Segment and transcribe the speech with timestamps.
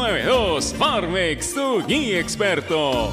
[0.00, 0.74] 292.
[0.78, 3.12] Farmex, tu guía experto.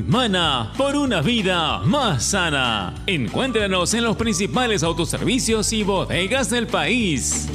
[0.00, 2.94] Mana por una vida más sana.
[3.06, 7.50] Encuéntranos en los principales autoservicios y bodegas del país.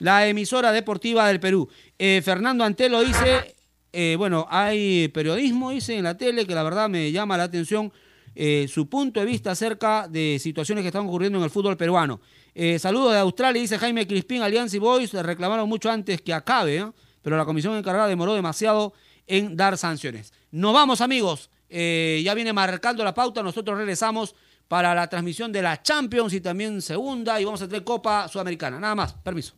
[0.00, 1.66] La emisora deportiva del Perú.
[1.98, 3.56] Eh, Fernando Antelo dice,
[3.94, 7.90] eh, bueno, hay periodismo, dice en la tele, que la verdad me llama la atención
[8.38, 12.20] eh, su punto de vista acerca de situaciones que están ocurriendo en el fútbol peruano.
[12.54, 16.76] Eh, saludos de Australia, dice Jaime Crispín, Alianza y Boys reclamaron mucho antes que acabe,
[16.76, 16.92] ¿eh?
[17.22, 18.92] pero la comisión encargada demoró demasiado
[19.26, 20.34] en dar sanciones.
[20.50, 24.34] Nos vamos amigos, ya viene marcando la pauta, nosotros regresamos
[24.68, 28.78] para la transmisión de la Champions y también segunda y vamos a tener Copa Sudamericana.
[28.78, 29.54] Nada más, permiso.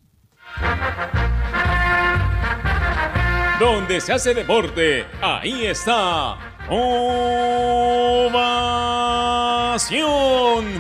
[3.59, 6.48] Donde se hace deporte, ahí está.
[6.71, 8.49] Ovación.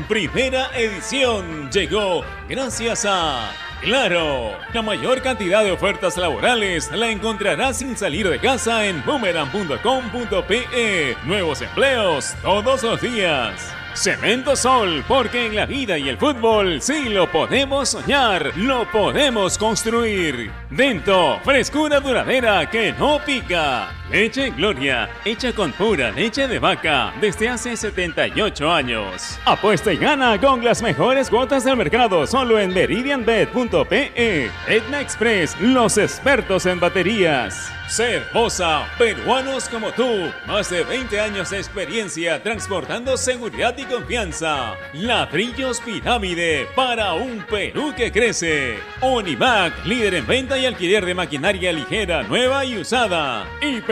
[0.08, 4.56] Primera edición llegó gracias a Claro.
[4.72, 11.16] La mayor cantidad de ofertas laborales la encontrarás sin salir de casa en boomerang.com.pe.
[11.24, 13.72] Nuevos empleos todos los días.
[13.94, 19.58] Cemento Sol, porque en la vida y el fútbol sí lo podemos soñar, lo podemos
[19.58, 20.52] construir.
[20.70, 23.97] Dento, frescura duradera que no pica.
[24.10, 29.38] Leche Gloria, hecha con pura leche de vaca desde hace 78 años.
[29.44, 34.50] Apuesta y gana con las mejores cuotas del mercado solo en meridianbet.pe.
[34.66, 37.70] Etna Express, los expertos en baterías.
[37.88, 44.74] Cervosa, peruanos como tú, más de 20 años de experiencia transportando seguridad y confianza.
[44.92, 48.78] Ladrillos Pirámide para un Perú que crece.
[49.00, 53.46] Univac, líder en venta y alquiler de maquinaria ligera, nueva y usada.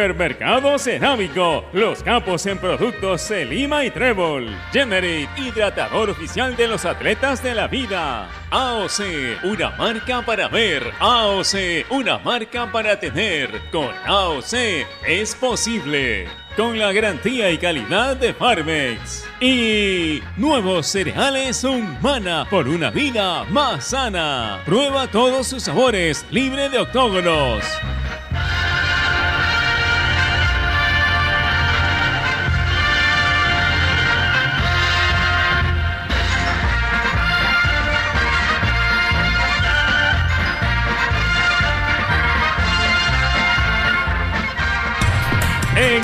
[0.06, 4.56] Hipermercado Cerámico, los capos en productos Selima y Trébol.
[4.72, 8.28] Generate, hidratador oficial de los atletas de la vida.
[8.52, 10.92] AOC, una marca para ver.
[11.00, 13.50] AOC, una marca para tener.
[13.72, 16.28] Con AOC es posible.
[16.56, 19.24] Con la garantía y calidad de Farmex.
[19.40, 24.60] Y nuevos cereales Humana por una vida más sana.
[24.64, 27.64] Prueba todos sus sabores, libre de octógonos.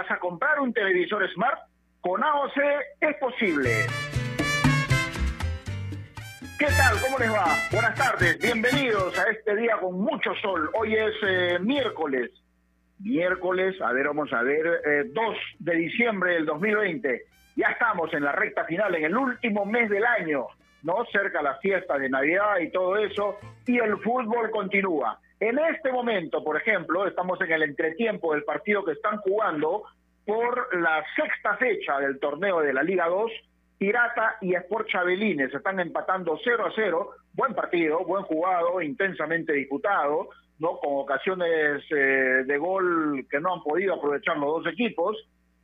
[0.00, 1.58] ¿Vas a comprar un televisor Smart?
[2.00, 2.56] Con AOC
[3.02, 3.70] es posible.
[6.58, 6.96] ¿Qué tal?
[7.02, 7.44] ¿Cómo les va?
[7.70, 10.70] Buenas tardes, bienvenidos a este día con mucho sol.
[10.72, 12.30] Hoy es eh, miércoles.
[12.98, 17.22] Miércoles, a ver, vamos a ver, eh, 2 de diciembre del 2020.
[17.56, 20.46] Ya estamos en la recta final, en el último mes del año,
[20.82, 21.04] ¿no?
[21.12, 25.20] Cerca las fiestas de Navidad y todo eso, y el fútbol continúa.
[25.40, 29.84] En este momento, por ejemplo, estamos en el entretiempo del partido que están jugando
[30.26, 33.32] por la sexta fecha del torneo de la Liga 2
[33.78, 37.10] Pirata y Sport Chabelines están empatando 0 a 0.
[37.32, 40.28] Buen partido, buen jugado, intensamente disputado,
[40.58, 40.76] ¿no?
[40.76, 45.16] Con ocasiones eh, de gol que no han podido aprovechar los dos equipos.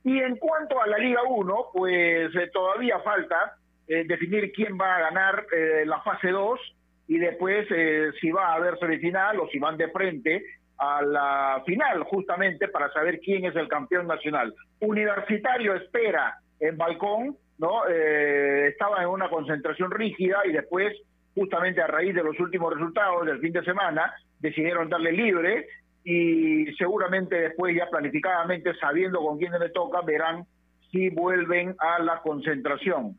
[0.03, 3.55] Y en cuanto a la Liga 1, pues eh, todavía falta
[3.87, 6.59] eh, definir quién va a ganar eh, la fase 2
[7.07, 10.43] y después eh, si va a haber semifinal o si van de frente
[10.77, 14.53] a la final, justamente para saber quién es el campeón nacional.
[14.79, 17.87] Universitario espera en balcón ¿no?
[17.89, 20.93] Eh, estaba en una concentración rígida y después,
[21.35, 25.67] justamente a raíz de los últimos resultados del fin de semana, decidieron darle libre
[26.03, 30.45] y seguramente después ya planificadamente, sabiendo con quién le toca, verán
[30.91, 33.17] si vuelven a la concentración.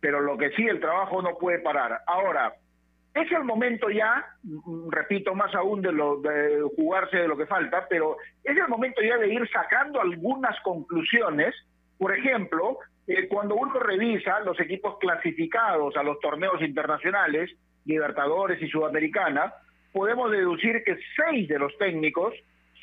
[0.00, 2.00] Pero lo que sí, el trabajo no puede parar.
[2.06, 2.54] Ahora,
[3.14, 7.46] es el momento ya, mm, repito, más aún de, lo, de jugarse de lo que
[7.46, 11.54] falta, pero es el momento ya de ir sacando algunas conclusiones.
[11.98, 17.50] Por ejemplo, eh, cuando uno revisa los equipos clasificados a los torneos internacionales,
[17.84, 19.52] Libertadores y Sudamericana,
[19.92, 22.34] podemos deducir que seis de los técnicos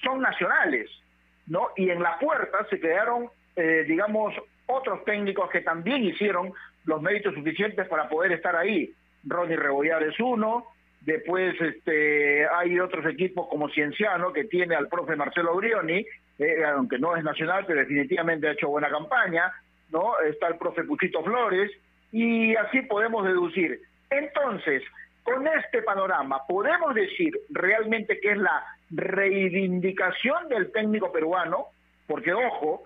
[0.04, 0.90] son nacionales,
[1.46, 1.70] ¿no?
[1.78, 4.34] Y en la puerta se quedaron, eh, digamos,
[4.66, 6.52] otros técnicos que también hicieron
[6.84, 8.94] los méritos suficientes para poder estar ahí.
[9.28, 10.66] Ronnie Rebollar es uno,
[11.02, 16.06] después este, hay otros equipos como Cienciano, que tiene al profe Marcelo Brioni,
[16.40, 19.52] eh, aunque no es nacional, pero definitivamente ha hecho buena campaña,
[19.92, 20.20] ¿no?
[20.20, 21.72] Está el profe Puchito Flores,
[22.12, 23.82] y así podemos deducir.
[24.10, 24.84] Entonces,
[25.24, 31.68] con este panorama, ¿podemos decir realmente que es la reivindicación del técnico peruano?
[32.08, 32.84] Porque, ojo,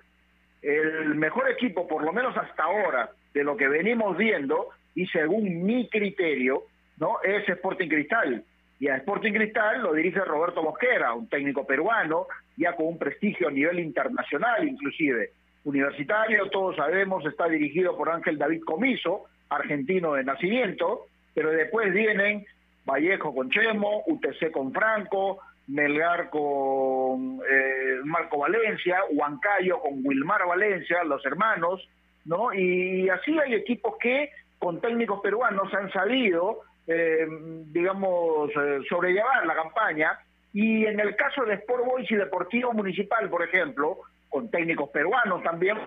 [0.62, 5.64] el mejor equipo, por lo menos hasta ahora, de lo que venimos viendo, y según
[5.64, 6.64] mi criterio,
[6.98, 7.22] ¿no?
[7.24, 8.44] es Sporting Cristal.
[8.80, 12.28] Y a Sporting Cristal lo dirige Roberto Mosquera, un técnico peruano,
[12.58, 15.32] ya con un prestigio a nivel internacional inclusive.
[15.64, 21.06] Universitario, todos sabemos, está dirigido por Ángel David Comiso, argentino de nacimiento,
[21.36, 22.46] pero después vienen
[22.86, 31.04] Vallejo con Chemo, UTC con Franco, Melgar con eh, Marco Valencia, Huancayo con Wilmar Valencia,
[31.04, 31.88] los hermanos,
[32.26, 32.54] ¿no?
[32.54, 37.26] Y así hay equipos que con técnicos peruanos han sabido, eh,
[37.66, 40.20] digamos, eh, sobrellevar la campaña.
[40.54, 43.98] Y en el caso de Sport Boys y Deportivo Municipal, por ejemplo,
[44.30, 45.80] con técnicos peruanos también,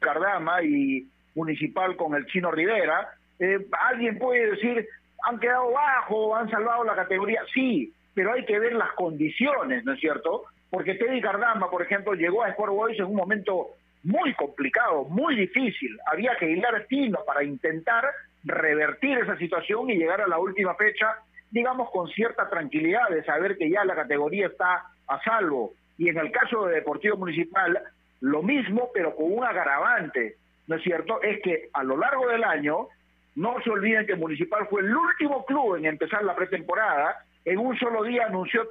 [0.00, 3.08] Cardama y Municipal con el Chino Rivera,
[3.38, 4.86] eh, alguien puede decir,
[5.26, 9.94] han quedado bajo, han salvado la categoría, sí, pero hay que ver las condiciones, ¿no
[9.94, 10.44] es cierto?
[10.68, 13.68] Porque Teddy Cardama, por ejemplo, llegó a Sport Boys en un momento
[14.04, 15.98] muy complicado, muy difícil.
[16.12, 18.04] Había que hilar fino para intentar
[18.44, 21.16] revertir esa situación y llegar a la última fecha,
[21.50, 25.72] digamos, con cierta tranquilidad de saber que ya la categoría está a salvo.
[25.96, 27.80] Y en el caso de Deportivo Municipal,
[28.20, 30.36] lo mismo, pero con un agravante,
[30.66, 31.22] ¿no es cierto?
[31.22, 32.88] Es que a lo largo del año,
[33.36, 37.76] no se olviden que Municipal fue el último club en empezar la pretemporada, en un
[37.78, 38.66] solo día anunció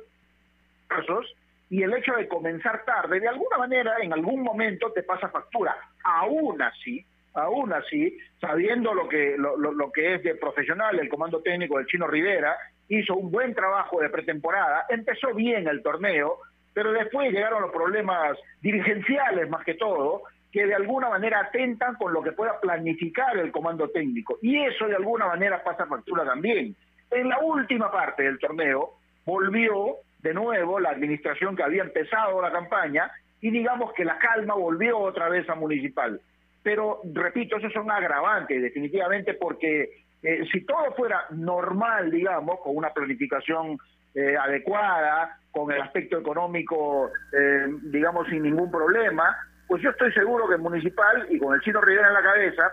[1.70, 5.76] y el hecho de comenzar tarde, de alguna manera, en algún momento te pasa factura.
[6.04, 11.10] Aún así, aún así, sabiendo lo que, lo, lo, lo que es de profesional, el
[11.10, 12.56] comando técnico del Chino Rivera,
[12.90, 16.38] hizo un buen trabajo de pretemporada, empezó bien el torneo,
[16.74, 22.14] pero después llegaron los problemas dirigenciales más que todo, que de alguna manera atentan con
[22.14, 24.38] lo que pueda planificar el comando técnico.
[24.42, 26.76] Y eso de alguna manera pasa factura también.
[27.10, 32.52] En la última parte del torneo volvió de nuevo la administración que había empezado la
[32.52, 33.12] campaña
[33.42, 36.20] y digamos que la calma volvió otra vez a Municipal.
[36.64, 39.90] Pero, repito, esos son agravantes definitivamente porque
[40.24, 43.78] eh, si todo fuera normal, digamos, con una planificación
[44.16, 49.36] eh, adecuada, con el aspecto económico, eh, digamos, sin ningún problema,
[49.68, 52.72] pues yo estoy seguro que en Municipal y con el Chino Rivera en la cabeza,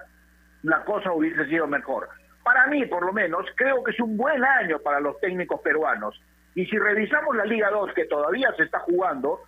[0.63, 2.09] la cosa hubiese sido mejor.
[2.45, 6.21] Para mí, por lo menos, creo que es un buen año para los técnicos peruanos.
[6.55, 9.41] Y si revisamos la Liga 2, que todavía se está jugando,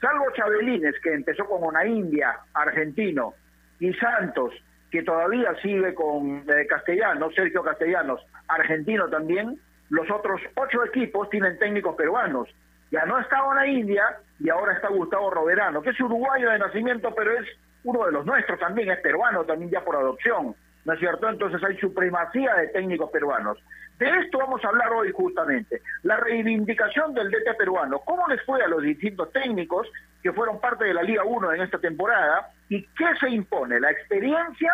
[0.00, 3.34] salvo Chabelines, que empezó con una India, argentino,
[3.78, 4.52] y Santos,
[4.90, 11.58] que todavía sigue con eh, Castellanos, Sergio Castellanos, argentino también, los otros ocho equipos tienen
[11.58, 12.48] técnicos peruanos.
[12.90, 14.02] Ya no está una India
[14.38, 17.46] y ahora está Gustavo Roverano, que es uruguayo de nacimiento, pero es
[17.84, 21.28] uno de los nuestros también, es peruano también ya por adopción, ¿no es cierto?
[21.28, 23.58] Entonces hay supremacía de técnicos peruanos.
[24.00, 28.62] De esto vamos a hablar hoy justamente, la reivindicación del DT peruano, cómo les fue
[28.64, 29.86] a los distintos técnicos
[30.22, 33.90] que fueron parte de la Liga 1 en esta temporada y qué se impone, la
[33.90, 34.72] experiencia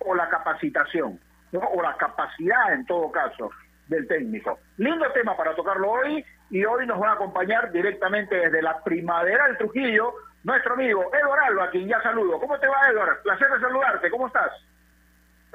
[0.00, 1.20] o la capacitación,
[1.52, 3.52] o la capacidad en todo caso
[3.86, 4.58] del técnico.
[4.78, 9.46] Lindo tema para tocarlo hoy y hoy nos va a acompañar directamente desde la primavera
[9.46, 12.40] del Trujillo nuestro amigo Edward Alba, quien ya saludo.
[12.40, 13.22] ¿Cómo te va, Edward?
[13.22, 14.10] Placer de saludarte.
[14.10, 14.50] ¿Cómo estás?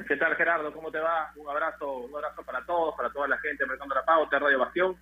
[0.07, 0.71] ¿Qué tal, Gerardo?
[0.71, 1.31] ¿Cómo te va?
[1.35, 4.95] Un abrazo, un abrazo para todos, para toda la gente, Mercando la Pauta, Radio Bastión.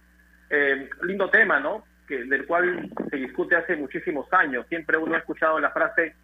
[0.50, 1.84] Eh, lindo tema, ¿no?
[2.08, 4.66] Que, del cual se discute hace muchísimos años.
[4.68, 6.16] Siempre uno ha escuchado la frase,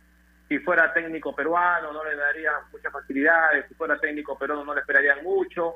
[0.47, 4.81] si fuera técnico peruano no le daría muchas facilidades, si fuera técnico peruano no le
[4.81, 5.75] esperarían mucho.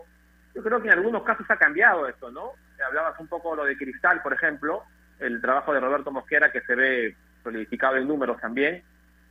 [0.55, 2.53] Yo creo que en algunos casos ha cambiado esto, ¿no?
[2.85, 4.83] Hablabas un poco lo de Cristal, por ejemplo,
[5.19, 8.83] el trabajo de Roberto Mosquera que se ve solidificado en números también.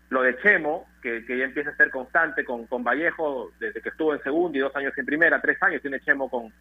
[0.08, 4.14] Lo de Chemo, que, ya empieza a ser constante con, con Vallejo, desde que estuvo
[4.14, 6.52] en segundo y dos años en primera, tres años tiene Chemo con,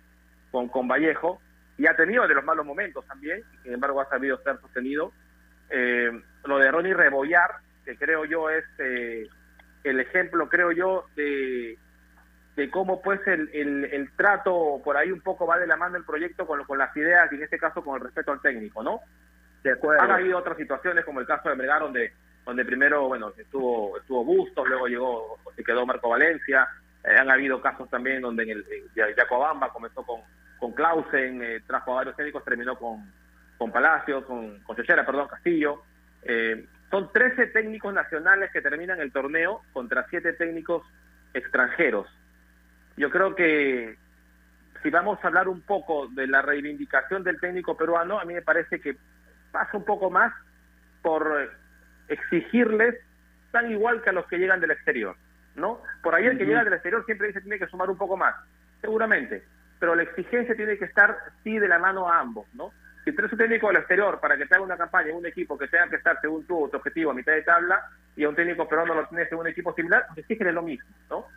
[0.52, 1.40] con, con Vallejo,
[1.78, 5.12] y ha tenido de los malos momentos también, y sin embargo ha sabido ser sostenido.
[5.70, 6.12] Eh,
[6.46, 7.52] lo de Ronnie Rebollar,
[7.84, 9.28] que creo yo es eh,
[9.84, 11.78] el ejemplo, creo yo, de,
[12.56, 16.06] de cómo pues el, el, trato por ahí un poco va de la mano el
[16.06, 19.02] proyecto con, con las ideas y en este caso con el respeto al técnico, ¿no?
[20.00, 22.14] Han habido otras situaciones, como el caso de Melgar, donde,
[22.46, 26.68] donde primero, bueno, estuvo, estuvo Bustos, luego llegó, se quedó Marco Valencia.
[27.04, 30.22] Eh, han habido casos también donde en el Yacobamba comenzó con,
[30.60, 33.12] con Clausen, eh, trajo a varios técnicos, terminó con,
[33.58, 35.82] con Palacio, con, con perdón, Castillo.
[36.22, 40.84] Eh, son 13 técnicos nacionales que terminan el torneo contra 7 técnicos
[41.34, 42.08] extranjeros.
[42.96, 43.98] Yo creo que
[44.84, 48.44] si vamos a hablar un poco de la reivindicación del técnico peruano, a mí me
[48.44, 48.96] parece que
[49.52, 50.32] pasa un poco más
[51.02, 51.52] por
[52.08, 52.96] exigirles
[53.52, 55.16] tan igual que a los que llegan del exterior,
[55.56, 55.82] ¿no?
[56.04, 58.18] Por ahí el que llega del exterior siempre dice que tiene que sumar un poco
[58.18, 58.36] más,
[58.82, 59.44] seguramente,
[59.80, 62.72] pero la exigencia tiene que estar sí de la mano a ambos, ¿no?
[63.04, 65.58] Si tienes un técnico del exterior para que te haga una campaña en un equipo
[65.58, 68.68] que tenga que estar según tu, objetivo a mitad de tabla y a un técnico
[68.68, 71.28] peruano lo tienes en un equipo similar, pues exígele lo mismo, ¿no?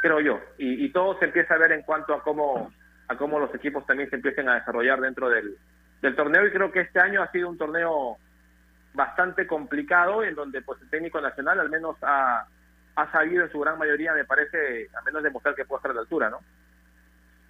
[0.00, 0.40] Creo yo.
[0.58, 2.72] Y, y todo se empieza a ver en cuanto a cómo,
[3.08, 5.56] a cómo los equipos también se empiecen a desarrollar dentro del,
[6.02, 8.18] del torneo y creo que este año ha sido un torneo
[8.94, 12.46] bastante complicado en donde pues el técnico nacional al menos ha,
[12.96, 15.94] ha sabido en su gran mayoría, me parece, al menos demostrar que puede estar a
[15.94, 16.40] la altura, ¿no?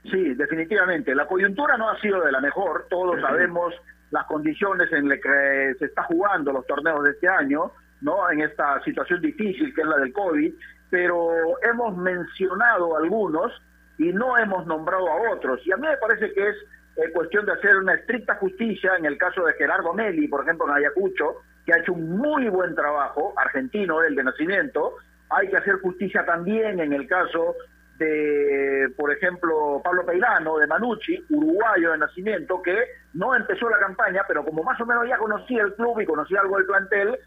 [0.04, 1.14] Sí, definitivamente.
[1.14, 3.74] La coyuntura no ha sido de la mejor, todos sabemos
[4.10, 8.30] las condiciones en las que se está jugando los torneos de este año, ¿no?
[8.30, 10.54] En esta situación difícil que es la del COVID,
[10.90, 13.52] pero hemos mencionado algunos
[13.98, 15.60] y no hemos nombrado a otros.
[15.66, 16.56] Y a mí me parece que es
[16.98, 20.66] es cuestión de hacer una estricta justicia en el caso de Gerardo Meli, por ejemplo,
[20.68, 24.96] en Ayacucho, que ha hecho un muy buen trabajo, argentino él de nacimiento.
[25.30, 27.54] Hay que hacer justicia también en el caso
[27.98, 32.76] de, por ejemplo, Pablo Peirano, de Manucci, uruguayo de nacimiento, que
[33.14, 36.40] no empezó la campaña, pero como más o menos ya conocía el club y conocía
[36.40, 37.18] algo del plantel,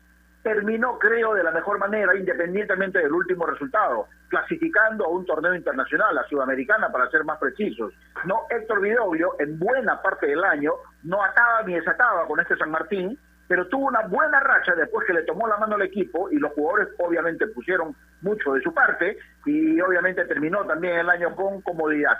[0.43, 6.17] terminó, creo, de la mejor manera, independientemente del último resultado, clasificando a un torneo internacional,
[6.17, 7.93] a Sudamericana, para ser más precisos.
[8.25, 12.71] No, Héctor Vidoglio, en buena parte del año, no ataba ni desataba con este San
[12.71, 13.17] Martín,
[13.47, 16.53] pero tuvo una buena racha después que le tomó la mano al equipo y los
[16.53, 22.17] jugadores obviamente pusieron mucho de su parte y obviamente terminó también el año con comodidad.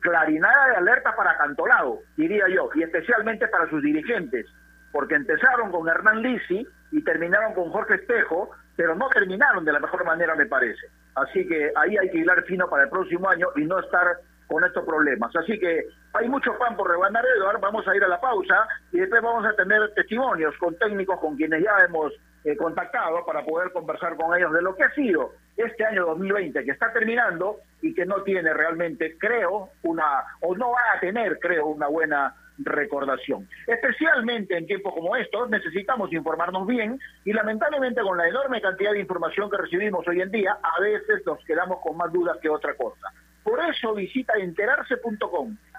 [0.00, 4.46] Clarinada de alerta para Cantolado, diría yo, y especialmente para sus dirigentes,
[4.92, 9.80] porque empezaron con Hernán Lisi, y terminaron con Jorge Espejo, pero no terminaron de la
[9.80, 10.86] mejor manera, me parece.
[11.14, 14.62] Así que ahí hay que hilar fino para el próximo año y no estar con
[14.64, 15.34] estos problemas.
[15.34, 17.60] Así que hay mucho pan por rebanar, Eduardo.
[17.60, 21.36] Vamos a ir a la pausa y después vamos a tener testimonios con técnicos con
[21.36, 22.12] quienes ya hemos
[22.44, 26.64] eh, contactado para poder conversar con ellos de lo que ha sido este año 2020
[26.64, 31.38] que está terminando y que no tiene realmente, creo, una, o no va a tener,
[31.38, 33.48] creo, una buena recordación.
[33.66, 39.00] Especialmente en tiempos como estos necesitamos informarnos bien y lamentablemente con la enorme cantidad de
[39.00, 42.74] información que recibimos hoy en día, a veces nos quedamos con más dudas que otra
[42.74, 43.12] cosa.
[43.42, 45.56] Por eso visita enterarse.com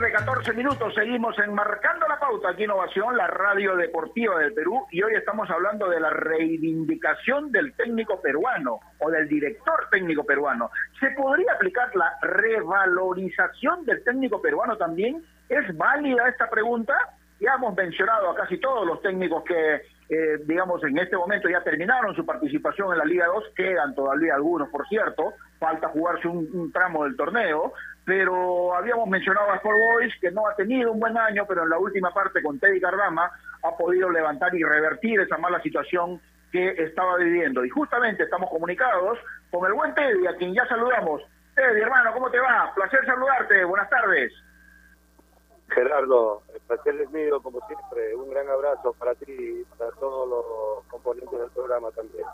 [0.00, 5.02] Tarde, 14 minutos, seguimos enmarcando la pauta aquí Innovación, la radio deportiva del Perú, y
[5.02, 10.70] hoy estamos hablando de la reivindicación del técnico peruano o del director técnico peruano.
[10.98, 15.22] ¿Se podría aplicar la revalorización del técnico peruano también?
[15.50, 16.94] ¿Es válida esta pregunta?
[17.38, 21.62] Ya hemos mencionado a casi todos los técnicos que, eh, digamos, en este momento ya
[21.62, 26.48] terminaron su participación en la Liga 2, quedan todavía algunos, por cierto, falta jugarse un,
[26.54, 31.00] un tramo del torneo, pero habíamos mencionado a Sport Boys que no ha tenido un
[31.00, 33.30] buen año, pero en la última parte con Teddy Cardama
[33.62, 37.64] ha podido levantar y revertir esa mala situación que estaba viviendo.
[37.64, 39.18] Y justamente estamos comunicados
[39.50, 41.22] con el buen Teddy, a quien ya saludamos.
[41.54, 42.72] Teddy, hermano, ¿cómo te va?
[42.74, 44.32] Placer saludarte, buenas tardes.
[45.68, 48.14] Gerardo, el placer es mío, como siempre.
[48.16, 52.24] Un gran abrazo para ti y para todos los componentes del programa también.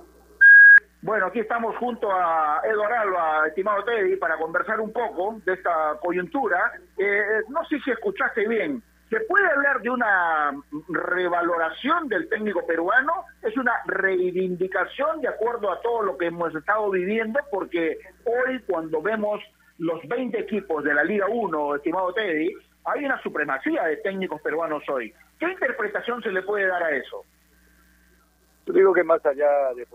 [1.02, 5.98] Bueno, aquí estamos junto a Eduardo Alba, estimado Teddy, para conversar un poco de esta
[6.00, 6.72] coyuntura.
[6.96, 8.82] Eh, no sé si escuchaste bien.
[9.10, 10.52] ¿Se puede hablar de una
[10.88, 13.24] revaloración del técnico peruano?
[13.42, 19.00] Es una reivindicación de acuerdo a todo lo que hemos estado viviendo, porque hoy cuando
[19.00, 19.40] vemos
[19.78, 22.52] los 20 equipos de la Liga 1, estimado Teddy,
[22.84, 25.14] hay una supremacía de técnicos peruanos hoy.
[25.38, 27.25] ¿Qué interpretación se le puede dar a eso?
[28.66, 29.86] Yo digo que más allá de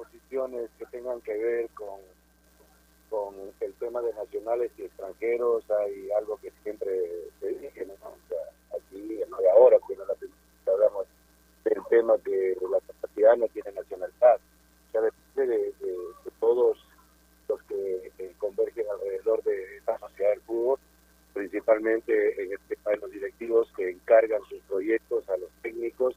[0.77, 1.99] que tengan que ver con,
[3.09, 6.89] con el tema de nacionales y extranjeros, hay algo que siempre
[7.41, 11.05] se dice, aquí, no ahora, porque no la hablamos
[11.65, 14.37] del tema que la capacidad no tiene nacionalidad.
[14.37, 16.77] O sea, depende de, de, todos
[17.49, 20.79] los que, que convergen alrededor de esta sociedad del fútbol,
[21.33, 26.15] principalmente en este tema de los directivos que encargan sus proyectos a los técnicos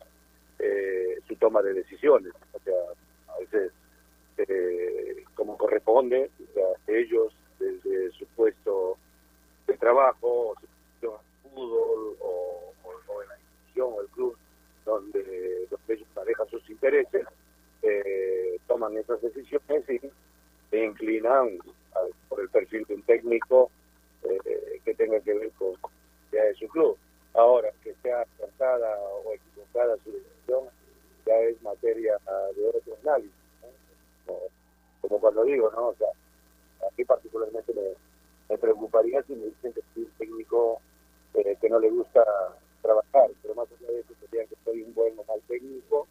[0.61, 2.33] eh, su toma de decisiones.
[2.53, 2.75] O sea,
[3.35, 3.73] a veces,
[4.39, 6.31] eh, como corresponde,
[6.87, 8.97] ellos desde su puesto
[9.67, 14.37] de trabajo, su posición en fútbol, o, o, o, en la institución o el club
[14.85, 17.27] donde, donde ellos manejan sus intereses,
[17.83, 20.01] eh, toman esas decisiones y
[20.71, 21.59] se inclinan
[21.95, 23.71] a, por el perfil de un técnico
[24.23, 25.75] eh, que tenga que ver con
[26.33, 26.97] ya de su club.
[27.35, 30.69] Ahora, que sea acertada o equivocada su decisión,
[31.27, 32.17] ya es materia
[32.55, 33.44] de otro análisis.
[34.27, 35.89] Como, cuando digo, ¿no?
[35.89, 37.73] O sea, a mí particularmente
[38.49, 40.81] me, preocuparía si me dicen que soy un técnico
[41.35, 42.25] eh, que no le gusta
[42.83, 46.07] trabajar, pero más allá de eso sería que soy un buen o mal técnico,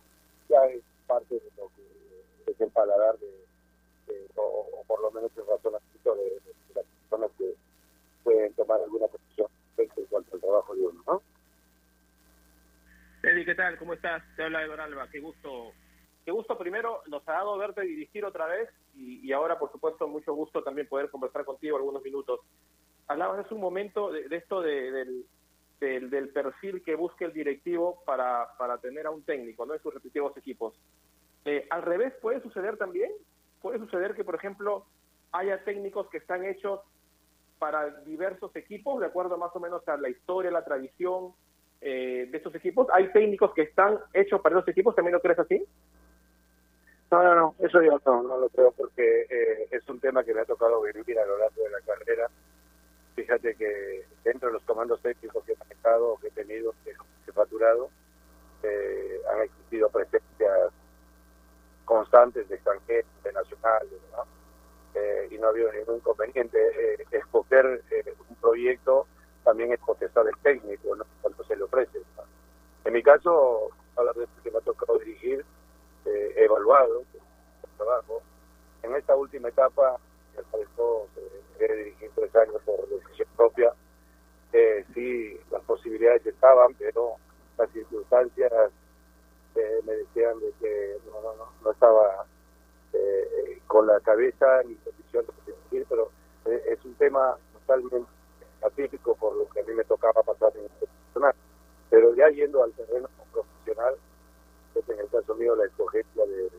[0.49, 5.47] ya es parte de lo que es el paladar de, o, por lo menos el
[5.47, 6.41] razonamiento de,
[6.75, 7.53] las personas que
[8.23, 11.21] pueden tomar alguna posición respecto en cuanto al trabajo de uno, ¿no?
[13.23, 13.77] Eddie, ¿qué tal?
[13.77, 14.21] ¿Cómo estás?
[14.35, 15.07] Te habla Edor Alba.
[15.09, 15.71] Qué gusto.
[16.25, 20.33] Qué gusto primero nos ha dado verte dirigir otra vez y, ahora, por supuesto, mucho
[20.33, 22.39] gusto también poder conversar contigo algunos minutos.
[23.07, 25.25] Hablabas hace un momento de, de esto de, del,
[25.79, 29.73] del, del, perfil que busca el directivo para, para tener a un técnico ¿no?
[29.73, 30.73] en sus respectivos equipos.
[31.43, 33.11] Eh, al revés, ¿puede suceder también?
[33.61, 34.85] Puede suceder que, por ejemplo,
[35.33, 36.79] haya técnicos que están hechos
[37.59, 41.33] para diversos equipos, de acuerdo más o menos a la historia, la tradición,
[41.85, 42.87] eh, de estos equipos?
[42.93, 44.95] ¿Hay técnicos que están hechos para esos equipos?
[44.95, 45.65] ¿También lo crees así?
[47.13, 50.33] No, no, no, eso yo no, no lo creo porque eh, es un tema que
[50.33, 52.27] me ha tocado vivir a lo largo de la carrera.
[53.13, 57.31] Fíjate que dentro de los comandos técnicos que he manejado, que he tenido, que he
[57.31, 57.91] facturado,
[58.63, 60.71] eh, han existido presencias
[61.85, 64.25] constantes de extranjeros, de nacionales, ¿no?
[64.99, 66.57] Eh, y no ha habido ningún inconveniente.
[67.11, 67.83] escoger
[68.27, 69.05] un proyecto
[69.43, 71.05] también es potestad del técnico, ¿no?
[71.21, 71.99] cuando se le ofrece.
[72.85, 75.45] En mi caso, a la vez que me ha tocado dirigir,
[76.05, 78.21] eh, evaluado el trabajo.
[78.83, 79.97] En esta última etapa,
[80.35, 83.73] que pareció eh, dirigir tres años por decisión propia,
[84.51, 87.15] eh, sí, las posibilidades estaban, pero
[87.57, 88.51] las circunstancias
[89.55, 92.25] eh, me decían de que no, no, no, no estaba
[93.73, 96.11] con la cabeza ni condición de dirigir, pero
[96.45, 98.07] eh, es un tema totalmente
[98.61, 101.33] atípico por lo que a mí me tocaba pasar en el profesional.
[101.89, 104.12] Pero ya yendo al terreno profesional, es
[104.75, 106.49] en el caso mío la escogencia de,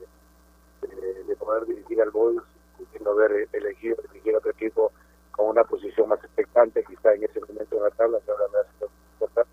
[0.88, 2.40] de, de poder dirigir al Boys,
[2.76, 4.92] pudiendo haber elegido dirigir a otro equipo
[5.32, 8.58] con una posición más expectante, quizá en ese momento en la tabla, que ahora me
[8.60, 9.46] hace importar,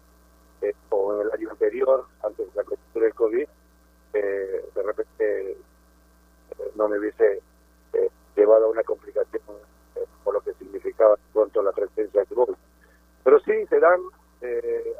[0.61, 3.47] eh, o en el año anterior, antes de la coyuntura del COVID,
[4.13, 5.57] eh, de repente eh,
[6.75, 7.41] no me hubiese
[7.93, 9.41] eh, llevado a una complicación
[9.95, 12.57] eh, por lo que significaba pronto la presencia del Boys.
[13.23, 13.99] Pero sí, se dan,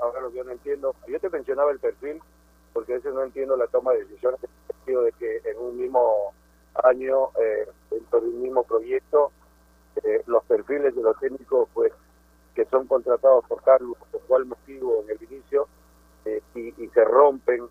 [0.02, 2.22] ahora lo que yo no entiendo, yo te mencionaba el perfil,
[2.74, 5.58] porque a veces no entiendo la toma de decisiones en el sentido de que en
[5.58, 6.34] un mismo
[6.84, 9.32] año, eh, dentro de un mismo proyecto,
[10.04, 11.92] eh, los perfiles de los técnicos pues
[12.56, 15.68] que son contratados por Carlos, por cual motivo en el inicio,
[16.26, 17.68] eh, y, y se rompen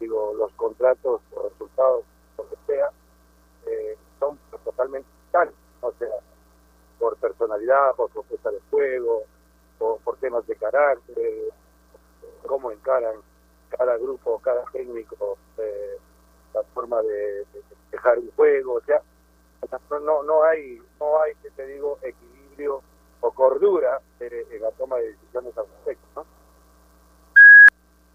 [0.00, 2.04] digo los contratos o resultados,
[2.38, 2.90] lo que sea,
[3.66, 6.08] eh, son totalmente tal, o sea,
[6.98, 9.24] por personalidad, por propuesta de juego,
[9.78, 11.52] o por temas de carácter,
[12.46, 13.16] cómo encaran
[13.76, 15.96] cada grupo, cada técnico, eh,
[16.54, 19.00] la forma de, de dejar un juego, o sea,
[19.90, 22.82] no, no, hay, no hay, que te digo, equilibrio
[23.20, 26.26] o cordura eh, en la toma de decisiones al respecto, ¿no?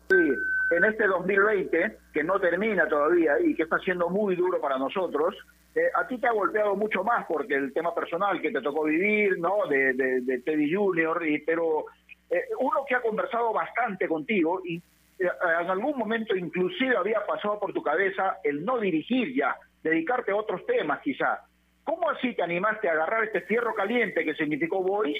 [0.10, 0.38] Sí,
[0.72, 5.36] en este 2020, que no termina todavía y que está siendo muy duro para nosotros,
[5.76, 8.84] eh, a ti te ha golpeado mucho más porque el tema personal que te tocó
[8.84, 9.68] vivir, ¿no?
[9.68, 11.86] De, de, de Teddy Junior, y, pero
[12.30, 14.82] eh, uno que ha conversado bastante contigo y
[15.19, 20.36] en algún momento inclusive había pasado por tu cabeza el no dirigir ya, dedicarte a
[20.36, 21.41] otros temas quizá.
[21.84, 25.17] ¿Cómo así te animaste a agarrar este fierro caliente que significó Boys?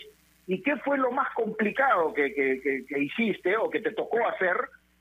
[0.48, 4.28] ¿Y qué fue lo más complicado que, que, que, que hiciste o que te tocó
[4.28, 4.56] hacer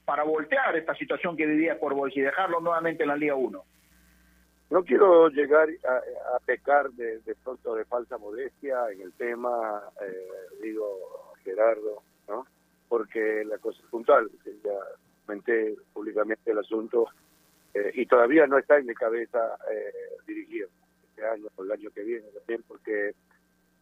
[0.04, 3.64] para voltear esta situación que vivías por Boys y dejarlo nuevamente en la Liga 1?
[4.70, 11.32] No quiero llegar a, pecar de, de, de falsa modestia en el tema, eh, digo
[11.44, 12.46] Gerardo, ¿no?
[12.94, 14.30] Porque la cosa es puntual,
[14.62, 14.70] ya
[15.26, 17.08] comenté públicamente el asunto
[17.74, 19.92] eh, y todavía no está en mi cabeza eh,
[20.28, 20.68] dirigir
[21.08, 23.16] este año o el año que viene también, porque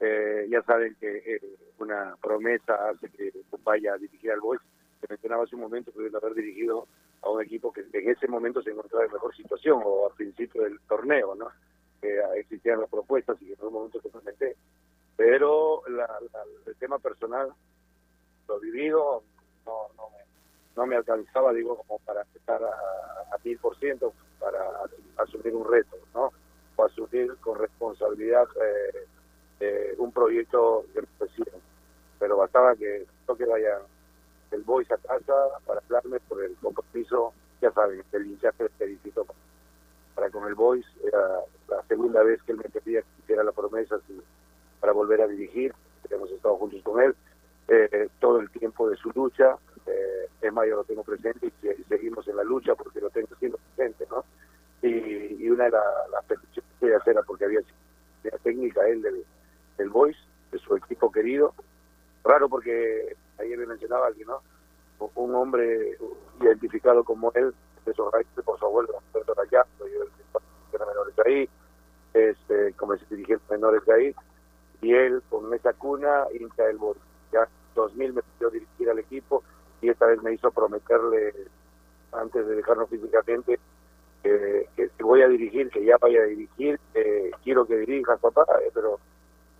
[0.01, 1.43] eh, ya saben que eh,
[1.79, 3.31] una promesa hace que
[3.63, 4.63] vaya a dirigir al Boys.
[5.03, 6.89] Se mencionaba hace un momento, pudiendo haber dirigido
[7.21, 10.63] a un equipo que en ese momento se encontraba en mejor situación o al principio
[10.63, 11.51] del torneo, ¿no?
[12.01, 14.57] Que existían las propuestas y que en un momento se comenté.
[15.19, 17.53] Pero la, la, el tema personal,
[18.53, 19.23] lo vivido,
[19.67, 20.19] no, no, me,
[20.77, 24.61] no me alcanzaba, digo, como para estar a mil por ciento para
[25.17, 26.33] asumir un reto, ¿no?
[26.77, 29.07] O asumir con responsabilidad eh,
[29.61, 31.61] eh, un proyecto que me ofrecieron.
[32.19, 33.07] Pero bastaba que
[33.39, 33.79] que vaya
[34.51, 35.33] el voice a casa
[35.65, 39.27] para hablarme por el compromiso, ya saben, el hinchaje que visitó
[40.15, 43.53] para con el voice, era la segunda vez que él me pedía que hiciera la
[43.53, 44.21] promesa así,
[44.81, 45.75] para volver a dirigir,
[46.11, 47.17] hemos estado juntos con él,
[47.75, 49.57] eh, todo el tiempo de su lucha,
[49.87, 53.29] eh, es más, yo lo tengo presente y, seguimos en la lucha porque lo tengo
[53.39, 54.25] siendo presente, ¿no?
[54.83, 57.61] Y, una de las la peticiones que hacer era porque había
[58.25, 59.25] la técnica él del,
[59.77, 60.19] del voice,
[60.51, 61.55] de su equipo querido,
[62.25, 64.41] raro porque ayer me mencionaba alguien, ¿no?
[65.15, 65.99] Un hombre
[66.41, 67.55] identificado como él,
[67.85, 70.05] de esos raíces por su abuelo, Alberto Gallardo, yo
[70.73, 71.49] era menores ahí,
[72.15, 74.15] este, como se dirigían menores ahí,
[74.81, 76.97] y él con esa cuna hincha el bol.
[77.33, 79.43] Ya 2000 me pidió dirigir al equipo
[79.81, 81.35] y esta vez me hizo prometerle,
[82.13, 83.59] antes de dejarnos físicamente,
[84.23, 88.47] que, si voy a dirigir, que ya vaya a dirigir, eh, quiero que dirijas, papá,
[88.65, 88.99] eh, pero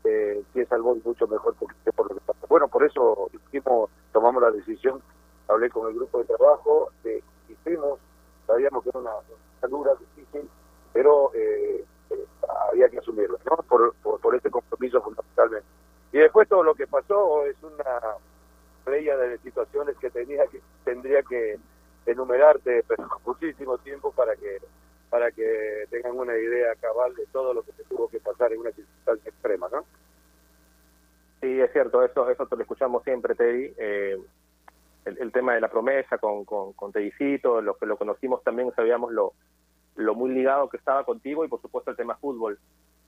[0.05, 2.47] eh, si es algo mucho mejor porque por lo que pasa.
[2.49, 5.03] Bueno, por eso hicimos, tomamos la decisión,
[5.49, 7.99] hablé con el grupo de trabajo, eh, hicimos,
[8.47, 9.13] sabíamos que era una,
[9.69, 10.49] dura, difícil,
[10.93, 11.85] pero eh,
[12.71, 13.57] había que asumirlo, ¿no?
[13.69, 15.67] Por, por, por este compromiso fundamentalmente.
[16.13, 18.01] Y después todo lo que pasó es una
[18.85, 21.59] playa de situaciones que tenía que tendría que
[22.07, 24.59] enumerarte, pero muchísimo tiempo para que
[25.09, 28.61] para que tengan una idea cabal de todo lo que se tuvo que pasar en
[28.61, 29.85] una circunstancia extrema, ¿no?
[31.41, 33.75] Sí, es cierto, eso eso te lo escuchamos siempre, Teddy.
[33.77, 34.19] Eh,
[35.05, 38.73] el, el, tema de la promesa con, con, con Teddycito, los que lo conocimos también
[38.75, 39.33] sabíamos lo,
[39.97, 42.59] lo muy ligado que estaba contigo y por supuesto el tema fútbol.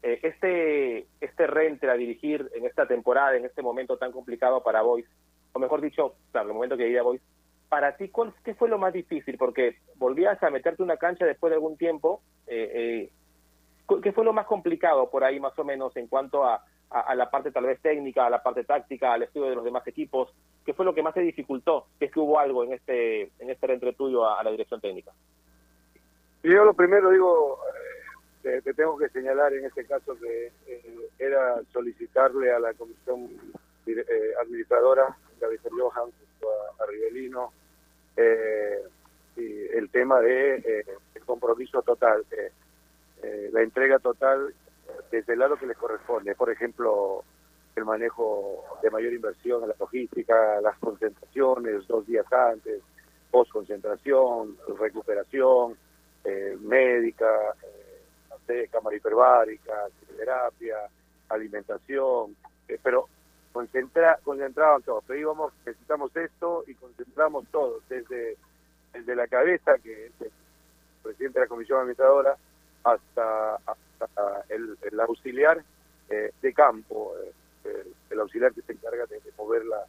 [0.06, 4.82] Eh, este, este renter a dirigir en esta temporada, en este momento tan complicado para
[4.82, 5.06] Boys,
[5.54, 7.22] o mejor dicho, claro, el momento que iba Boys,
[7.70, 8.12] para ti,
[8.44, 9.38] ¿qué fue lo más difícil?
[9.38, 12.20] Porque volvías a meterte una cancha después de algún tiempo.
[12.46, 13.08] Eh,
[13.88, 17.14] eh, ¿Qué fue lo más complicado por ahí, más o menos, en cuanto a, a,
[17.14, 20.34] la parte tal vez técnica, a la parte táctica, al estudio de los demás equipos?
[20.66, 21.86] ¿Qué fue lo que más te dificultó?
[21.98, 25.12] ¿Es que hubo algo en este en este entre tuyo a, la dirección técnica?
[26.42, 27.58] Yo lo primero digo,
[28.44, 33.30] te, te tengo que señalar en este caso que eh, era solicitarle a la comisión
[33.86, 34.04] eh,
[34.42, 37.52] administradora, Gabriel Johan, a, a Rivelino,
[38.18, 38.82] eh,
[39.36, 42.24] y el tema de el compromiso total,
[43.50, 44.54] la entrega total
[45.10, 46.36] desde el lado que les corresponde.
[46.36, 47.24] Por ejemplo,
[47.74, 52.80] el manejo de mayor inversión en la logística, las concentraciones dos días antes,
[53.30, 55.76] post concentración, recuperación
[56.60, 57.56] médica,
[58.70, 59.72] cámara hiperbárica,
[60.16, 60.76] terapia,
[61.28, 62.36] alimentación,
[62.68, 63.08] eh, pero
[63.52, 65.02] concentra, concentraban todo.
[65.06, 68.36] Pero íbamos, necesitamos esto y concentramos todo, desde,
[68.92, 70.32] desde la cabeza, que es el
[71.02, 72.36] presidente de la comisión administradora,
[72.84, 75.62] hasta, hasta el, el auxiliar
[76.10, 77.14] eh, de campo,
[77.64, 79.84] eh, el, auxiliar que se encarga de, mover la,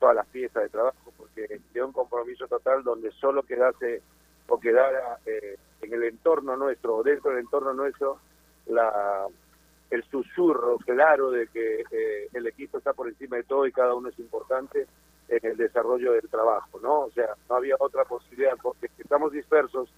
[0.00, 4.02] todas las piezas de trabajo, porque de un compromiso total donde solo quedase
[4.48, 8.18] o quedara eh, en el entorno nuestro, o dentro del entorno nuestro,
[8.66, 9.26] la
[9.90, 13.94] el susurro claro de que eh, el equipo está por encima de todo y cada
[13.94, 14.86] uno es importante
[15.28, 17.02] en el desarrollo del trabajo, ¿no?
[17.02, 19.88] O sea, no había otra posibilidad, porque estamos dispersos,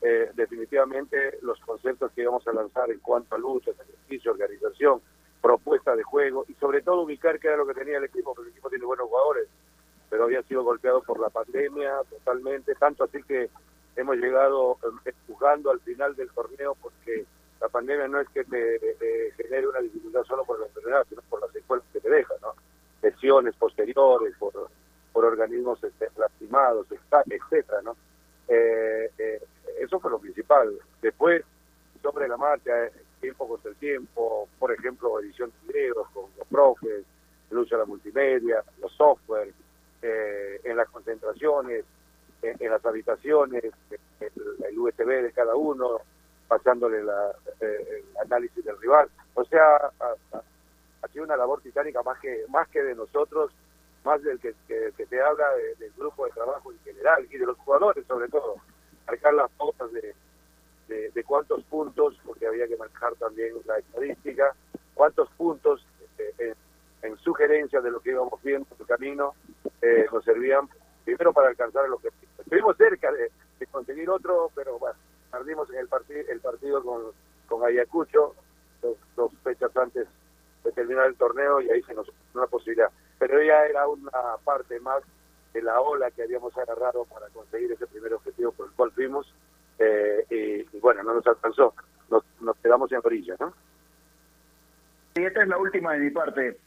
[0.00, 5.00] eh, definitivamente los conceptos que íbamos a lanzar en cuanto a lucha, ejercicio, organización,
[5.40, 8.48] propuesta de juego y sobre todo ubicar qué era lo que tenía el equipo, porque
[8.48, 9.48] el equipo tiene buenos jugadores,
[10.10, 13.50] pero había sido golpeado por la pandemia totalmente, tanto así que
[13.96, 17.24] hemos llegado eh, empujando al final del torneo porque
[17.60, 21.22] la pandemia no es que te, te genere una dificultad solo por la enfermedad, sino
[21.30, 22.54] por las secuelas que te deja, ¿no?
[23.02, 24.52] Lesiones posteriores, por,
[25.12, 27.96] por organismos este, lastimados, etc- etcétera, ¿no?
[28.48, 29.40] Eh, eh,
[29.78, 30.76] eso fue lo principal.
[31.00, 31.44] Después,
[32.02, 36.46] sobre la marcha, eh, tiempo contra el tiempo, por ejemplo, edición de videos con los
[36.48, 37.04] profes,
[37.50, 39.52] uso de la multimedia, los software,
[40.00, 41.84] eh, en las concentraciones,
[42.42, 43.64] en, las habitaciones,
[44.20, 44.32] el,
[44.68, 46.00] el USB de cada uno,
[46.48, 49.08] pasándole la, eh, el análisis del rival.
[49.34, 53.52] O sea, ha, sido una labor titánica más que más que de nosotros,
[54.04, 57.46] más del que, que, te habla de- del grupo de trabajo en general y de
[57.46, 58.56] los jugadores sobre todo.
[59.06, 60.14] Marcar las pautas de,
[60.88, 64.54] de, cuántos puntos, porque había que manejar también la estadística,
[64.94, 65.84] cuántos puntos
[66.18, 69.34] eh, en, en sugerencia de lo que íbamos viendo en el camino
[69.82, 70.68] eh, nos servían
[71.04, 72.32] primero para alcanzar el objetivo.
[72.38, 73.30] Estuvimos cerca de,
[73.70, 74.96] conseguir otro, pero bueno,
[75.30, 77.02] perdimos en el, partido el partido con,
[77.46, 78.34] con Ayacucho
[79.14, 80.08] dos, fechas antes
[80.64, 82.90] de terminar el torneo y ahí se nos una posibilidad.
[83.18, 84.10] Pero ya era una
[84.44, 85.02] parte más
[85.52, 89.32] de la ola que habíamos agarrado para conseguir ese primer objetivo por el cual fuimos
[89.78, 91.74] eh, y, y bueno, no nos alcanzó.
[92.10, 93.52] Nos, nos quedamos en orilla, ¿no?
[95.14, 96.58] Y esta es la última de mi parte.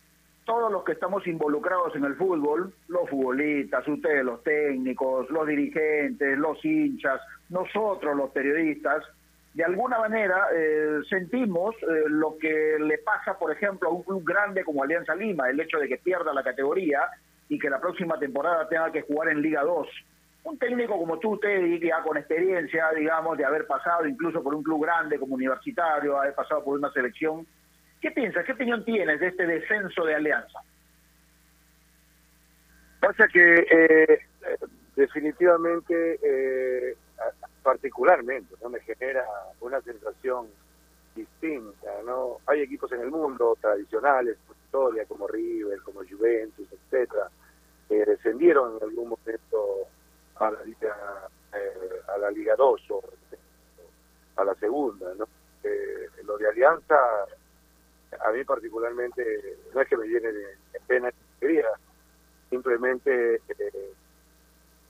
[0.45, 6.37] Todos los que estamos involucrados en el fútbol, los futbolistas, ustedes los técnicos, los dirigentes,
[6.37, 9.03] los hinchas, nosotros los periodistas,
[9.55, 14.21] de alguna manera eh, sentimos eh, lo que le pasa, por ejemplo, a un club
[14.25, 16.99] grande como Alianza Lima, el hecho de que pierda la categoría
[17.47, 19.87] y que la próxima temporada tenga que jugar en Liga 2.
[20.43, 24.61] Un técnico como tú, Teddy, ya con experiencia, digamos, de haber pasado incluso por un
[24.61, 27.47] club grande como universitario, haber pasado por una selección,
[28.01, 28.45] ¿qué piensas?
[28.45, 30.59] ¿Qué opinión tienes de este descenso de Alianza?
[32.99, 34.57] Pasa que eh, eh,
[34.95, 36.97] definitivamente, eh,
[37.61, 39.25] particularmente, no me genera
[39.61, 40.47] una sensación
[41.15, 42.39] distinta, ¿no?
[42.47, 44.37] Hay equipos en el mundo tradicionales,
[44.75, 47.29] historia, como River, como Juventus, etcétera,
[47.87, 49.87] que descendieron en algún momento
[50.35, 50.95] a la Liga,
[51.53, 53.01] eh, a la Liga 2 o
[54.35, 55.27] a la segunda, ¿no?
[55.63, 56.97] Eh, lo de Alianza,
[58.21, 60.45] a mí particularmente, no es que me llene de,
[60.87, 61.67] pena y alegría,
[62.49, 63.93] simplemente eh,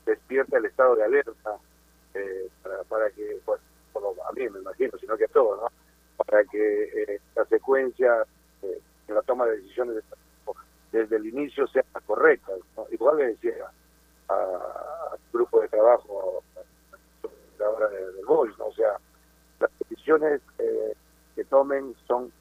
[0.04, 1.56] despierta el estado de alerta
[2.14, 3.60] eh, para, para que, pues,
[3.92, 5.68] por lo- a mí me imagino, sino que a todos, ¿no?
[6.24, 8.24] Para que eh, la secuencia
[8.62, 10.02] eh, en la toma de decisiones de-
[10.92, 12.52] desde el inicio sea correcta.
[12.90, 13.66] Igual le decía
[14.28, 16.42] al grupo de trabajo
[17.58, 18.66] la hora de- gol, ¿no?
[18.66, 18.96] O sea,
[19.60, 20.94] las decisiones eh,
[21.34, 22.32] que tomen son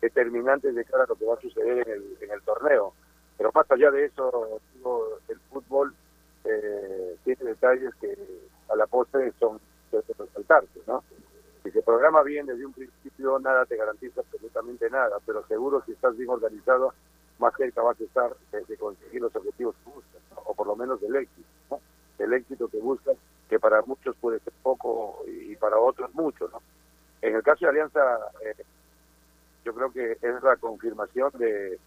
[0.00, 2.94] determinantes de cara a lo que va a suceder en el, en el torneo.
[3.36, 4.60] Pero más allá de eso,
[5.28, 5.94] el fútbol
[6.44, 8.16] eh, tiene detalles que
[8.68, 9.60] a la postre son
[9.92, 11.02] de resaltarse, ¿no?
[11.62, 15.92] Si se programa bien desde un principio, nada te garantiza absolutamente nada, pero seguro si
[15.92, 16.94] estás bien organizado,
[17.38, 20.42] más cerca vas a estar de, conseguir los objetivos que buscas, ¿no?
[20.44, 21.80] o por lo menos del éxito, ¿no?
[22.18, 23.16] El éxito que buscas,
[23.48, 26.60] que para muchos puede ser poco y para otros mucho, ¿no?
[27.22, 28.54] En el caso de Alianza, eh,
[29.64, 31.78] yo creo que es la confirmación de,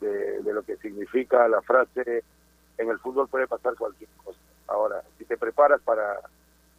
[0.00, 2.24] de, lo que significa la frase
[2.78, 4.38] en el fútbol puede pasar cualquier cosa.
[4.68, 6.20] Ahora, si te preparas para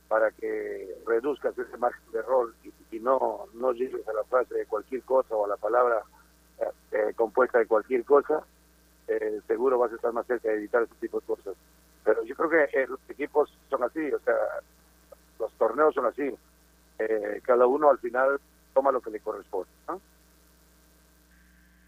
[0.07, 4.53] para que reduzcas ese margen de error y, y no, no llegues a la frase
[4.53, 6.03] de cualquier cosa o a la palabra
[6.59, 8.43] eh, eh, compuesta de cualquier cosa,
[9.07, 11.55] eh, seguro vas a estar más cerca de evitar ese tipo de cosas.
[12.03, 14.35] Pero yo creo que eh, los equipos son así, o sea,
[15.39, 16.33] los torneos son así.
[16.99, 18.39] Eh, cada uno al final
[18.73, 19.69] toma lo que le corresponde.
[19.87, 20.01] ¿no?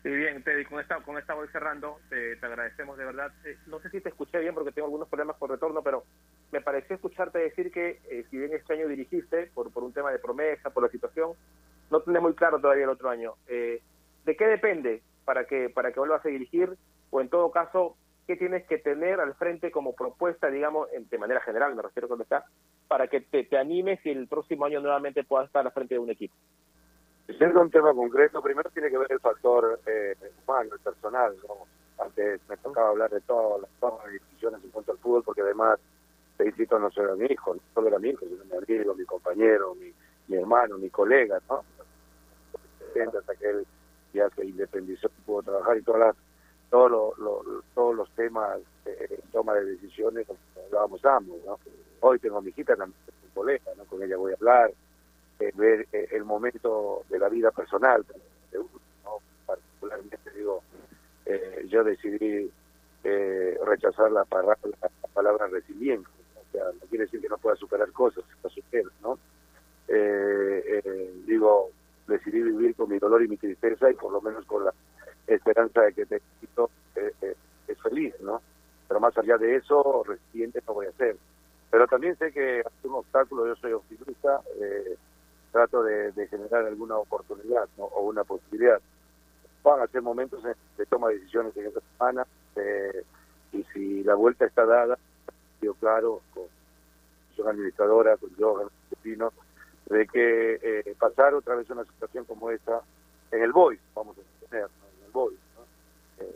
[0.05, 3.33] Sí, bien, Teddy, con esta, con esta voy cerrando, te, te agradecemos de verdad.
[3.43, 6.03] Eh, no sé si te escuché bien porque tengo algunos problemas por retorno, pero
[6.51, 10.11] me pareció escucharte decir que eh, si bien este año dirigiste por, por un tema
[10.11, 11.31] de promesa, por la situación,
[11.89, 13.33] no tenés muy claro todavía el otro año.
[13.47, 13.81] Eh,
[14.25, 16.69] ¿De qué depende para que, para que vuelvas a dirigir?
[17.09, 21.17] O en todo caso, ¿qué tienes que tener al frente como propuesta, digamos, en- de
[21.17, 22.45] manera general, me refiero cuando está,
[22.87, 25.99] para que te, te animes y el próximo año nuevamente puedas estar al frente de
[25.99, 26.35] un equipo?
[27.27, 31.35] Siendo un tema concreto, primero tiene que ver el factor eh, humano, el personal.
[31.47, 32.03] ¿no?
[32.03, 35.41] Antes me tocaba hablar de todas las, todas las decisiones en cuanto al fútbol, porque
[35.41, 35.79] además
[36.37, 39.05] Felicito no solo era mi hijo, no solo era mi hijo, sino mi amigo, mi
[39.05, 39.91] compañero, mi,
[40.27, 41.63] mi hermano, mi colega, ¿no?
[43.17, 43.65] Hasta que él
[44.13, 46.15] ya se independizó pudo trabajar y todas las,
[46.69, 50.27] todos los, los- todos los temas de toma de decisiones
[50.67, 51.59] hablábamos ambos, ¿no?
[52.01, 52.99] Hoy tengo a mi hijita también,
[53.33, 53.85] colega, ¿no?
[53.85, 54.71] Con ella voy a hablar,
[55.39, 58.05] eh, ver eh, el momento de la vida personal
[58.51, 58.69] de uno,
[59.03, 59.17] ¿no?
[59.45, 60.63] Particularmente digo,
[61.25, 62.51] eh, yo decidí
[63.03, 67.55] eh, rechazar la, palabra la palabra resiliencia, o sea, no quiere decir que no pueda
[67.55, 69.19] superar cosas, está supera, ¿no?
[69.87, 71.69] Eh, eh, digo,
[72.07, 74.73] decidí vivir con mi dolor y mi tristeza y por lo menos con la
[75.27, 77.35] esperanza de que te eh, eh,
[77.67, 78.41] es feliz, ¿no?
[78.87, 81.17] Pero más allá de eso, resiliente no voy a ser.
[81.69, 84.95] Pero también sé que ante un obstáculo yo soy optimista, eh,
[85.55, 87.85] trato de, generar alguna oportunidad ¿no?
[87.85, 88.77] o una posibilidad.
[89.63, 93.05] Van a ser momentos en- de toma de decisiones en esta semana eh,
[93.53, 94.97] y si la vuelta está dada,
[95.61, 96.43] yo claro, con
[97.37, 98.31] su administradora, con
[98.89, 99.31] Pepino,
[99.85, 102.81] de que eh, pasar otra vez una situación como esta
[103.31, 106.25] en el BOI, vamos a tener, en el BOI, ¿no?
[106.25, 106.35] Eh,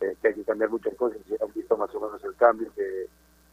[0.00, 3.06] eh, que hay que cambiar muchas cosas, han visto más o menos el cambio que,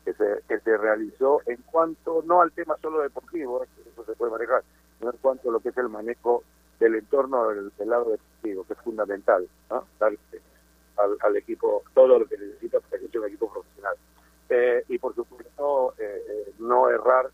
[0.05, 4.13] que, se, que se realizó en cuanto, no al tema solo deportivo, eh, eso se
[4.13, 4.63] puede manejar,
[4.99, 6.43] sino en cuanto a lo que es el manejo
[6.79, 9.85] del entorno del, del lado deportivo, que es fundamental, ¿no?
[9.99, 10.19] Darle
[10.97, 13.95] al, al equipo todo lo que necesita para que sea un equipo profesional.
[14.49, 17.31] Eh, y por supuesto, eh, eh, no errar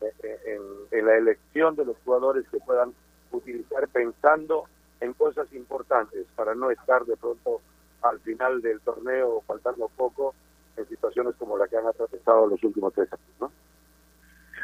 [0.00, 2.92] eh, en, en la elección de los jugadores que puedan
[3.30, 4.64] utilizar pensando
[5.00, 7.60] en cosas importantes para no estar de pronto
[8.02, 10.34] al final del torneo faltando poco
[10.76, 13.26] en situaciones como la que han atravesado los últimos tres años.
[13.40, 13.52] ¿no?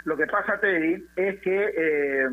[0.05, 2.29] Lo que pasa, Teddy, es que eh,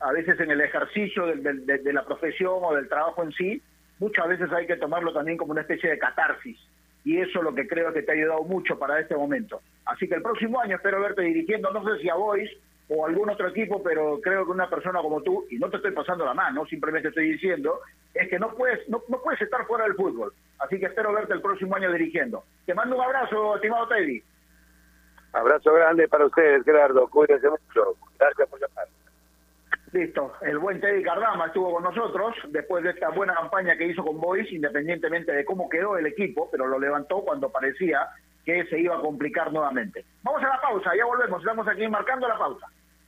[0.00, 3.62] a veces en el ejercicio del- de, de la profesión o del trabajo en sí,
[3.98, 6.58] muchas veces hay que tomarlo también como una especie de catarsis.
[7.04, 9.60] Y eso es lo que creo que te ha ayudado mucho para este momento.
[9.84, 12.50] Así que el próximo año espero verte dirigiendo, no sé si a Boys
[12.88, 15.92] o algún otro equipo, pero creo que una persona como tú, y no te estoy
[15.92, 17.80] pasando la mano, simplemente estoy diciendo,
[18.14, 20.32] es que no puedes, no, no puedes estar fuera del fútbol.
[20.58, 22.44] Así que espero verte el próximo año dirigiendo.
[22.64, 24.22] Te mando un abrazo, estimado Teddy.
[25.32, 27.08] Abrazo grande para ustedes, Gerardo.
[27.08, 27.96] Cuídense mucho.
[28.18, 28.86] Gracias por llamar.
[29.92, 34.04] Listo, el buen Teddy Cardama estuvo con nosotros después de esta buena campaña que hizo
[34.04, 38.08] con Boys, independientemente de cómo quedó el equipo, pero lo levantó cuando parecía
[38.44, 40.04] que se iba a complicar nuevamente.
[40.22, 42.66] Vamos a la pausa, ya volvemos, estamos aquí marcando la pausa.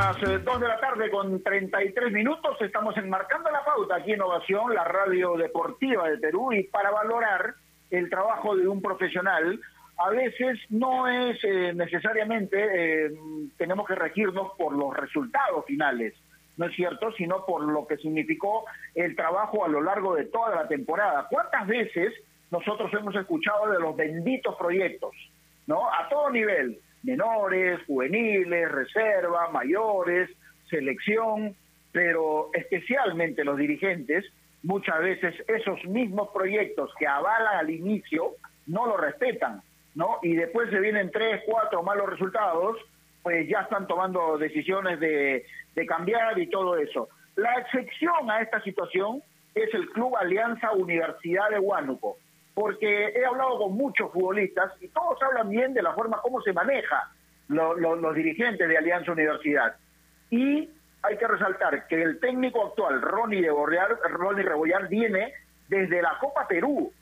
[0.00, 2.56] Las eh, 2 de la tarde con 33 minutos.
[2.62, 7.54] Estamos enmarcando la pauta aquí en Ovación, la radio deportiva de Perú, y para valorar
[7.90, 9.60] el trabajo de un profesional,
[9.98, 13.10] a veces no es eh, necesariamente, eh,
[13.58, 16.14] tenemos que regirnos por los resultados finales,
[16.56, 20.54] ¿no es cierto?, sino por lo que significó el trabajo a lo largo de toda
[20.54, 21.26] la temporada.
[21.28, 22.14] ¿Cuántas veces
[22.50, 25.12] nosotros hemos escuchado de los benditos proyectos,
[25.66, 25.92] ¿no?
[25.92, 30.30] A todo nivel menores, juveniles, reserva, mayores,
[30.68, 31.54] selección,
[31.92, 34.24] pero especialmente los dirigentes,
[34.62, 38.34] muchas veces esos mismos proyectos que avalan al inicio
[38.66, 39.62] no lo respetan,
[39.94, 40.18] ¿no?
[40.22, 42.76] Y después se vienen tres, cuatro malos resultados,
[43.22, 45.44] pues ya están tomando decisiones de,
[45.74, 47.08] de cambiar y todo eso.
[47.36, 49.22] La excepción a esta situación
[49.54, 52.16] es el Club Alianza Universidad de Huánuco
[52.60, 56.52] porque he hablado con muchos futbolistas y todos hablan bien de la forma como se
[56.52, 57.10] maneja
[57.48, 59.76] lo, lo, los dirigentes de Alianza Universidad.
[60.28, 60.68] Y
[61.00, 65.32] hay que resaltar que el técnico actual, Ronnie, de Borreal, Ronnie Rebollar, viene
[65.68, 66.92] desde la Copa Perú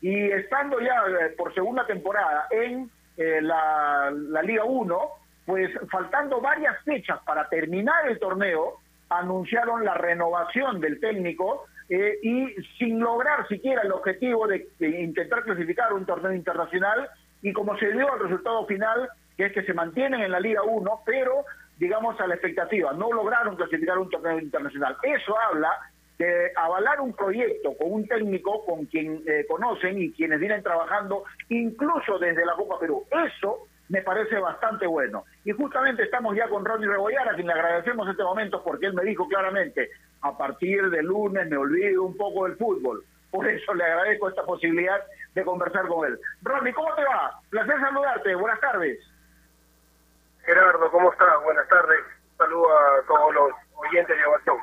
[0.00, 5.00] y estando ya eh, por segunda temporada en eh, la, la Liga 1,
[5.46, 12.54] pues faltando varias fechas para terminar el torneo, anunciaron la renovación del técnico eh, y
[12.78, 17.08] sin lograr siquiera el objetivo de, intentar clasificar un torneo internacional
[17.42, 20.62] y como se dio al resultado final, que es que se mantienen en la Liga
[20.62, 21.44] 1, pero
[21.78, 24.96] digamos a la expectativa, no lograron clasificar un torneo internacional.
[25.02, 25.70] Eso habla
[26.18, 31.24] de avalar un proyecto con un técnico con quien eh, conocen y quienes vienen trabajando
[31.48, 33.04] incluso desde la Copa Perú.
[33.10, 35.24] Eso me parece bastante bueno.
[35.44, 38.94] Y justamente estamos ya con Ronnie Rebollar, a quien le agradecemos este momento porque él
[38.94, 39.90] me dijo claramente,
[40.22, 43.04] a partir de lunes me olvido un poco del fútbol.
[43.30, 45.00] Por eso le agradezco esta posibilidad
[45.34, 46.18] de conversar con él.
[46.42, 47.32] Ronnie, ¿cómo te va?
[47.50, 48.34] Placer saludarte.
[48.34, 48.98] Buenas tardes.
[50.44, 51.42] Gerardo, ¿cómo estás?
[51.42, 52.00] Buenas tardes.
[52.38, 54.58] Saludo a todos los oyentes de Ovación.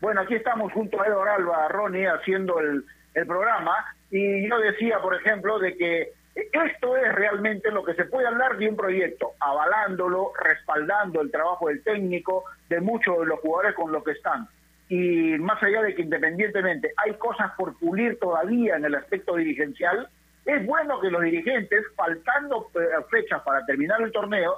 [0.00, 2.84] Bueno, aquí estamos junto a Eduardo Alba, Ronnie, haciendo el,
[3.14, 3.74] el programa.
[4.10, 8.56] Y yo decía, por ejemplo, de que esto es realmente lo que se puede hablar
[8.56, 13.92] de un proyecto, avalándolo, respaldando el trabajo del técnico, de muchos de los jugadores con
[13.92, 14.48] los que están.
[14.88, 20.08] Y más allá de que independientemente hay cosas por pulir todavía en el aspecto dirigencial,
[20.44, 22.70] es bueno que los dirigentes, faltando
[23.10, 24.54] fechas para terminar el torneo,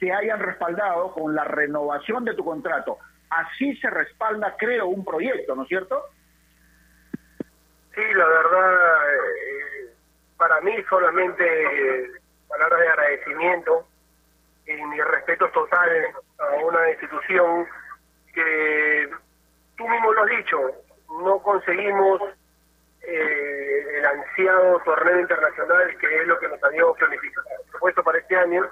[0.00, 2.98] se hayan respaldado con la renovación de tu contrato.
[3.28, 6.02] Así se respalda, creo, un proyecto, ¿no es cierto?
[7.94, 8.74] Sí, la verdad,
[9.12, 9.83] eh,
[10.36, 12.10] para mí solamente eh,
[12.48, 13.86] palabras de agradecimiento
[14.66, 15.90] y mi respeto total
[16.38, 17.66] a una institución
[18.32, 19.10] que
[19.76, 20.58] tú mismo lo has dicho,
[21.22, 22.22] no conseguimos
[23.02, 28.18] eh, el ansiado torneo internacional que es lo que nos habíamos planificado, por supuesto para
[28.18, 28.66] este año,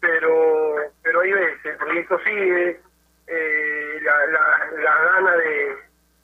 [0.00, 2.80] pero pero ahí ves, el proyecto sigue,
[3.26, 5.76] eh, la, la, la gana de,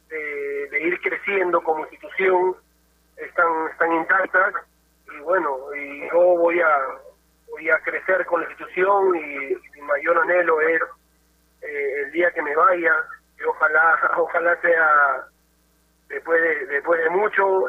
[0.09, 2.57] de, de ir creciendo como institución
[3.21, 4.55] están están intactas
[5.13, 6.77] y bueno y yo voy a
[7.51, 10.83] voy a crecer con la institución y, mi mayor anhelo es
[11.63, 12.95] eh, el día que me vaya
[13.39, 15.25] y ojalá ojalá sea
[16.09, 17.69] después de, después de mucho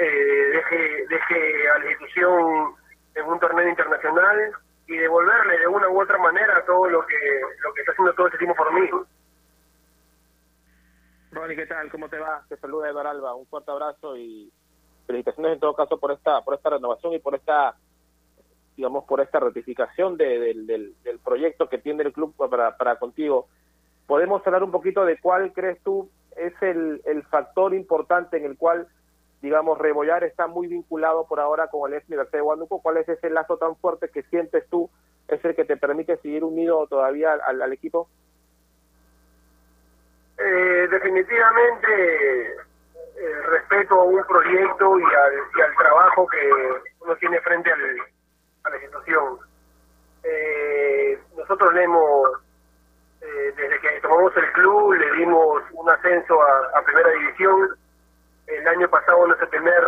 [0.00, 2.74] eh, deje deje a la institución
[3.14, 4.52] en un torneo internacional
[4.86, 8.26] y devolverle de una u otra manera todo lo que lo que está haciendo todo
[8.26, 8.90] este tiempo por mí
[11.30, 11.90] Ronnie, ¿qué tal?
[11.90, 12.42] ¿Cómo te va?
[12.48, 13.34] Te saluda Eduardo Alba.
[13.34, 14.50] Un fuerte abrazo y
[15.08, 17.74] felicitaciones en todo caso por esta por esta renovación y por esta
[18.76, 23.48] digamos por esta ratificación de, de, del, proyecto que tiene el club para, para contigo.
[24.06, 28.86] ¿Podemos hablar un poquito de cuál crees tú es el, factor importante en el cual,
[29.42, 32.80] digamos, Rebollar está muy vinculado por ahora con el ex Universidad de Huánuco?
[32.80, 34.88] ¿Cuál es ese lazo tan fuerte que sientes tú
[35.26, 38.08] es el que te permite seguir unido todavía al, al equipo?
[40.38, 42.67] Eh, definitivamente
[43.20, 46.50] eh, respeto a un proyecto y al, y al, trabajo que
[47.00, 47.80] uno tiene frente al,
[48.64, 49.38] a la institución.
[50.22, 52.30] Eh, nosotros le hemos,
[53.20, 57.76] eh, desde que tomamos el club, le dimos un ascenso a, primera división.
[58.46, 59.84] El año pasado, en nuestro primer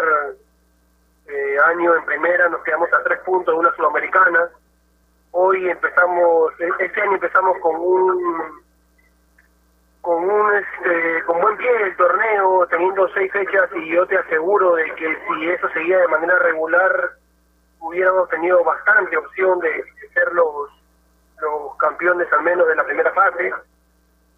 [1.28, 4.49] eh, año en primera, nos quedamos a tres puntos de una sudamericana.
[5.33, 8.61] Hoy empezamos, este año empezamos con un
[10.01, 11.10] con un este,
[11.41, 15.68] buen pie el torneo, teniendo seis fechas y yo te aseguro de que si eso
[15.70, 17.11] seguía de manera regular
[17.80, 20.70] hubiéramos tenido bastante opción de, de ser los
[21.41, 23.53] los campeones al menos de la primera fase.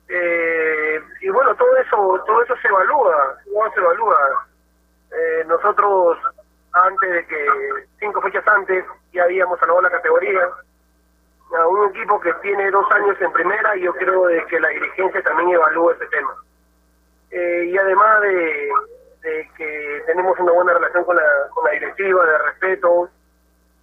[0.09, 4.47] Eh, y bueno, todo eso todo eso se evalúa, todo se evalúa.
[5.11, 6.19] Eh, nosotros
[6.73, 7.47] antes de que
[7.99, 10.49] cinco fechas antes ya habíamos salvado la categoría,
[11.59, 14.69] a un equipo que tiene dos años en primera y yo creo de que la
[14.69, 16.35] dirigencia también evalúa ese tema.
[17.33, 18.71] Eh, y además de,
[19.57, 23.09] que tenemos una buena relación con la, con la directiva, de respeto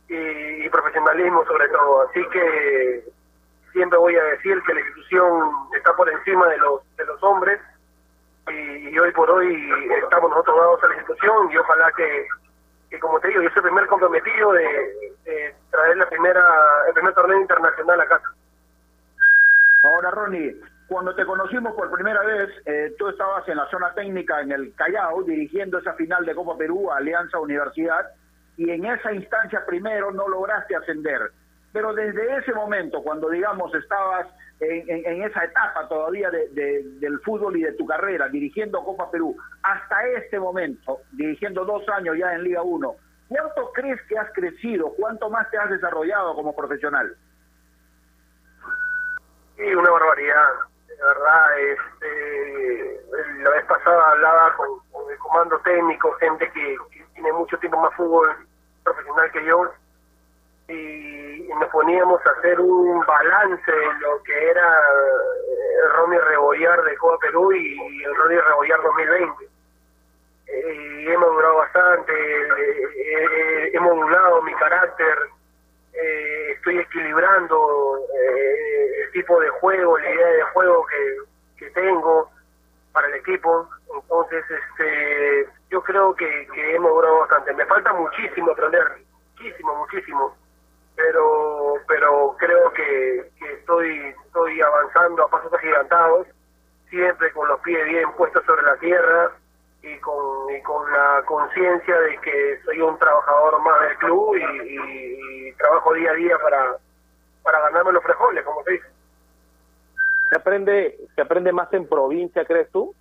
[0.07, 2.07] y, y profesionalismo sobre todo.
[2.07, 3.03] Así que
[3.73, 7.59] siempre voy a decir que la institución está por encima de los, de los hombres
[8.51, 9.69] y, hoy por hoy
[10.03, 12.27] estamos nosotros dados a la institución y ojalá que,
[12.89, 14.65] que como te digo, yo soy el primer comprometido de,
[15.25, 16.43] de traer la primera,
[16.87, 18.33] el primer torneo internacional a casa.
[19.83, 20.59] Ahora, Ronnie,
[20.89, 24.73] cuando te conocimos por primera vez, eh, tú estabas en la zona técnica en el
[24.75, 28.07] Callao, dirigiendo esa final de Copa Perú, Alianza Universidad,
[28.57, 31.31] y en esa instancia primero no lograste ascender.
[31.71, 34.27] Pero desde ese momento, cuando digamos estabas
[34.59, 36.49] en, en- esa etapa todavía de-
[36.99, 42.17] del fútbol y de tu carrera, dirigiendo Copa Perú, hasta este momento, dirigiendo dos años
[42.17, 42.95] ya en Liga 1,
[43.29, 44.91] ¿cuánto crees que has crecido?
[44.97, 47.15] ¿Cuánto más te has desarrollado como profesional?
[49.55, 50.47] Sí, una barbaridad.
[50.99, 53.01] De verdad, este,
[53.41, 56.77] la vez pasada hablaba con, con el comando técnico, gente que,
[57.13, 58.35] tiene mucho tiempo más fútbol
[58.83, 59.71] profesional que yo,
[60.67, 66.83] y, nos poníamos a hacer un balance de lo que era eh, el Ronnie Rebollar
[66.83, 69.45] de Copa Perú y el Ronnie Rebollar 2020.
[70.47, 75.17] Eh, y he madurado bastante, eh, eh, he modulado mi carácter,
[75.93, 82.29] eh, estoy equilibrando eh, el tipo de juego, la idea de juego que, que tengo
[82.91, 83.67] para el equipo.
[83.95, 87.53] Entonces, este, yo creo que, que hemos logrado bastante.
[87.53, 88.85] Me falta muchísimo aprender,
[89.35, 90.35] muchísimo, muchísimo.
[90.95, 96.27] Pero, pero creo que, que estoy, estoy avanzando a pasos agigantados,
[96.89, 99.31] siempre con los pies bien puestos sobre la tierra
[99.81, 104.43] y con, y con la conciencia de que soy un trabajador más del club y,
[104.69, 106.77] y- y trabajo día a día para,
[107.43, 108.87] para ganarme los frijoles, como se dice.
[110.29, 112.93] ¿Se aprende, ¿Se aprende más en provincia, crees tú?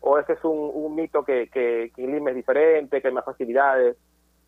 [0.00, 3.24] ¿O ese es un, un mito que, que, que Lima es diferente, que hay más
[3.24, 3.96] facilidades?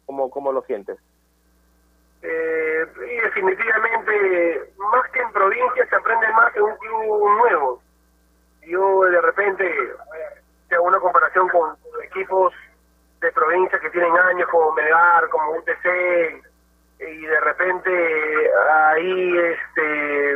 [0.07, 0.99] ¿Cómo, cómo lo sientes?
[2.22, 7.82] Eh, y definitivamente, más que en provincia, se aprende más en un club nuevo.
[8.66, 9.64] Yo de repente
[10.69, 12.53] te una comparación con, equipos
[13.21, 16.43] de provincia que tienen años como Melgar, como UTC,
[17.01, 20.35] y de repente ahí este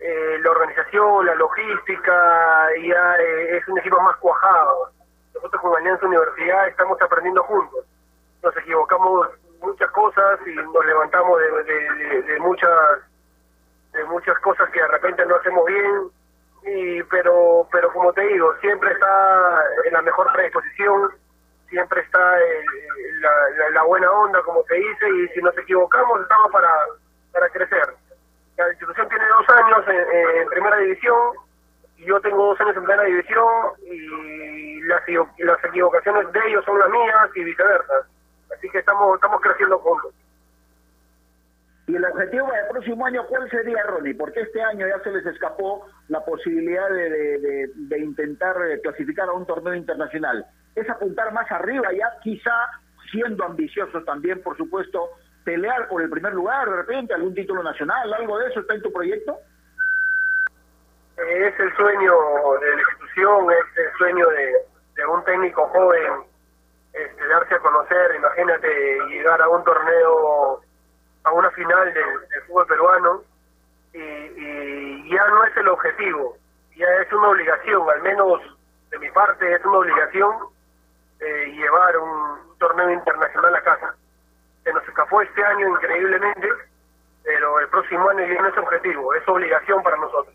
[0.00, 4.90] eh, la organización, la logística, ya eh, es un equipo más cuajado.
[5.34, 7.84] Nosotros con Alianza Universidad estamos aprendiendo juntos.
[8.42, 9.28] Nos equivocamos
[9.60, 12.70] muchas cosas y nos levantamos de- de muchas
[13.92, 16.10] de muchas cosas que de repente no hacemos bien
[16.62, 21.10] y pero pero como te digo siempre está en la mejor predisposición
[21.68, 23.20] siempre está el-
[23.74, 26.70] la, buena onda como te dice y si nos equivocamos estamos para
[27.32, 27.94] para crecer.
[28.56, 31.32] La institución tiene dos años en, en primera división
[31.96, 33.46] y yo tengo dos años en primera división
[33.84, 35.02] y las,
[35.38, 37.94] las equivocaciones de ellos son las mías y viceversa.
[38.54, 40.12] Así que estamos estamos creciendo juntos
[41.86, 44.14] Y el objetivo para el próximo año, ¿cuál sería, Ronnie?
[44.14, 49.32] Porque este año ya se les escapó la posibilidad de, de- intentar eh, clasificar a
[49.32, 50.46] un torneo internacional.
[50.76, 52.52] Es apuntar más arriba ya, quizá
[53.10, 55.10] siendo ambiciosos también, por supuesto,
[55.44, 58.82] pelear por el primer lugar, de repente, algún título nacional, algo de eso está en
[58.82, 59.36] tu proyecto.
[61.16, 62.12] Es el sueño
[62.60, 64.52] de la institución, es el sueño de,
[64.94, 66.22] de un técnico joven,
[66.92, 68.68] este, darse a conocer, imagínate
[69.08, 70.60] llegar a un torneo,
[71.24, 73.22] a una final del, fútbol peruano,
[73.92, 76.36] y, y ya no es el objetivo,
[76.76, 78.40] ya es una obligación, al menos
[78.90, 80.32] de mi parte es una obligación
[81.20, 83.94] eh, llevar un torneo internacional a casa.
[84.64, 86.48] Se nos escapó este año increíblemente,
[87.22, 90.34] pero el próximo año ya no es objetivo, es obligación para nosotros.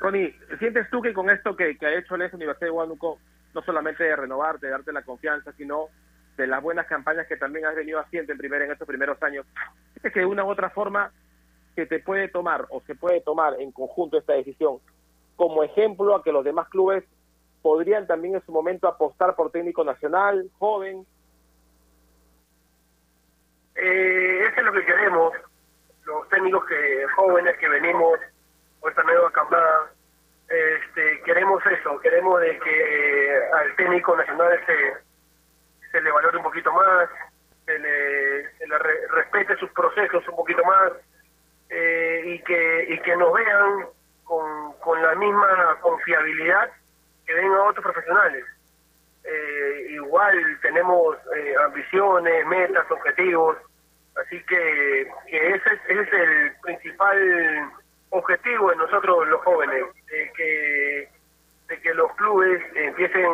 [0.00, 3.18] Ronnie, ¿sientes tú que con esto que, que ha hecho la Universidad de Huánuco,
[3.54, 5.88] no solamente de renovarte, de darte la confianza, sino
[6.36, 9.46] de las buenas campañas que también has venido haciendo en, primera, en estos primeros años,
[9.92, 11.10] ¿sientes que de una u otra forma
[11.74, 14.78] que te puede tomar o se puede tomar en conjunto esta decisión
[15.36, 17.04] como ejemplo a que los demás clubes
[17.62, 21.06] podrían también en su momento apostar por técnico nacional, joven?
[23.74, 25.34] Eh, eso es lo que queremos,
[26.04, 28.18] los técnicos que jóvenes que venimos,
[28.80, 29.90] o esta nueva camada,
[30.48, 35.05] este, queremos eso, queremos de que al técnico nacional se,
[35.96, 37.08] se le valore un poquito más,
[37.64, 38.42] se le,
[38.78, 40.92] re- respete sus procesos un poquito más,
[41.70, 43.86] eh, y que y que nos vean
[44.24, 46.70] con, con la misma confiabilidad
[47.26, 48.44] que ven a otros profesionales.
[49.24, 53.56] Eh, igual tenemos eh, ambiciones, metas, objetivos,
[54.16, 57.70] Así que, que ese, es- ese es el principal
[58.08, 61.08] objetivo de nosotros los jóvenes, de que,
[61.68, 63.28] de que los clubes empiecen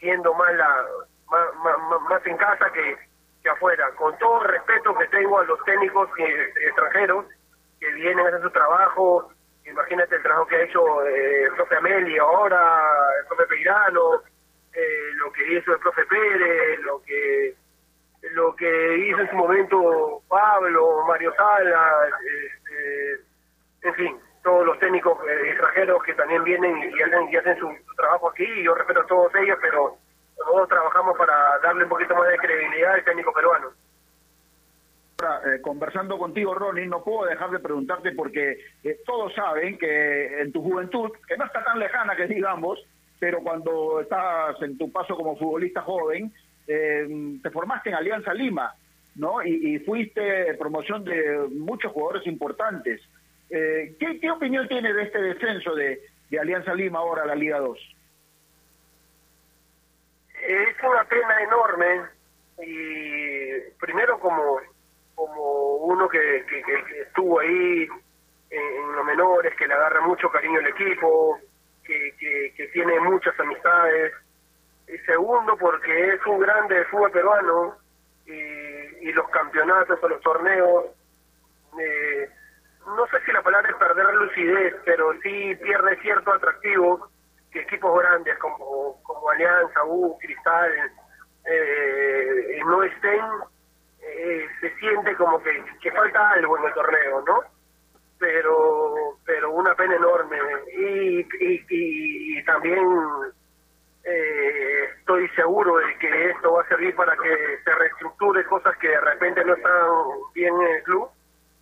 [0.00, 0.84] viendo más, la,
[1.30, 2.96] más, más- en casa que,
[3.42, 3.90] que afuera.
[3.96, 7.26] Con todo el respeto que tengo a los técnicos eh, extranjeros
[7.80, 9.30] que vienen a hacer su trabajo,
[9.64, 12.82] imagínate el trabajo que ha hecho eh, el profe Ameli ahora,
[13.20, 14.22] el profe Peirano,
[14.72, 17.54] eh, lo que hizo el profe Pérez, lo que
[18.32, 23.20] lo que hizo en su momento Pablo, Mario Salas, este,
[23.82, 28.46] en fin, todos los técnicos eh, extranjeros que también vienen y hacen, su, trabajo aquí,
[28.62, 29.96] yo respeto a todos ellos, pero
[30.46, 33.68] nosotros trabajamos para darle un poquito más de credibilidad al técnico peruano.
[35.18, 40.40] Ahora, eh, conversando contigo, Ronnie, no puedo dejar de preguntarte porque eh, todos saben que
[40.40, 42.78] en tu juventud, que no está tan lejana que digamos,
[43.18, 46.32] pero cuando estás en tu paso como futbolista joven,
[46.66, 48.74] eh, te formaste en Alianza Lima,
[49.14, 49.42] ¿no?
[49.42, 53.00] Y, fuiste promoción de muchos jugadores importantes.
[53.48, 57.34] Eh, ¿qué, qué opinión tienes de este descenso de, de Alianza Lima ahora a la
[57.34, 57.95] Liga 2?
[60.42, 62.02] Es una pena enorme
[62.62, 64.60] y primero como
[65.14, 67.88] como uno que, que- que- estuvo ahí
[68.50, 71.38] en, los menores, que le agarra mucho cariño al equipo,
[71.82, 74.12] que, que, que tiene muchas amistades.
[74.86, 77.76] Y segundo porque es un grande del fútbol peruano
[78.26, 78.30] y,
[79.08, 80.84] y los campeonatos o los torneos,
[81.80, 82.28] eh,
[82.86, 87.08] no sé si la palabra es perder lucidez, pero sí pierde cierto atractivo
[87.58, 90.72] equipos grandes como, como Alianza, U, Cristal,
[91.44, 93.24] eh, no estén,
[94.00, 97.40] eh, se siente como que, que falta algo en el torneo, ¿no?
[98.18, 100.38] Pero pero una pena enorme.
[100.72, 102.80] Y, y, y, y también
[104.04, 108.88] eh, estoy seguro de que esto va a servir para que se reestructure cosas que
[108.88, 109.90] de repente no están
[110.32, 111.08] bien en el club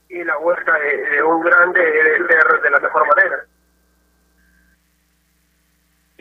[0.08, 3.44] y la vuelta de, de un grande debe ser de la mejor manera.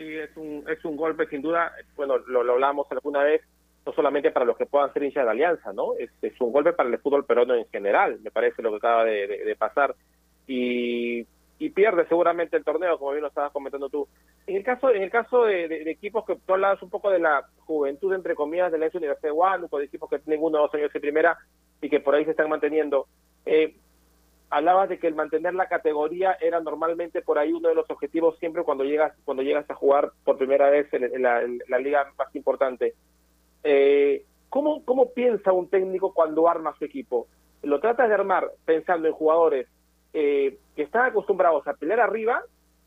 [0.04, 3.40] Sí, es un, es un golpe sin duda, bueno, lo, lo hablamos alguna vez,
[3.86, 5.94] no solamente para los que puedan ser hinchas de Alianza, ¿no?
[5.96, 9.04] Es, es un golpe para el fútbol peruano en general, me parece lo que acaba
[9.04, 9.94] de, pasar.
[10.46, 11.26] Y,
[11.58, 14.08] y pierde seguramente el torneo, como bien lo estabas comentando tú.
[14.46, 17.10] En el caso, en el caso de, de- de equipos que tú hablabas un poco
[17.10, 20.44] de la juventud, entre comillas, de la ex Universidad de Huánuco, de equipos que tienen
[20.44, 21.38] uno o dos años de primera
[21.80, 23.06] y que por ahí se están manteniendo.
[23.46, 23.76] Eh,
[24.54, 28.38] hablabas de que el mantener la categoría era normalmente por ahí uno de los objetivos
[28.38, 31.78] siempre cuando llegas cuando llegas a jugar por primera vez en, en la, en la
[31.78, 32.94] liga más importante.
[33.64, 37.26] Eh, ¿cómo, ¿Cómo piensa un técnico cuando arma su equipo?
[37.64, 39.66] ¿Lo tratas de armar pensando en jugadores
[40.12, 42.40] eh, que están acostumbrados a pelear arriba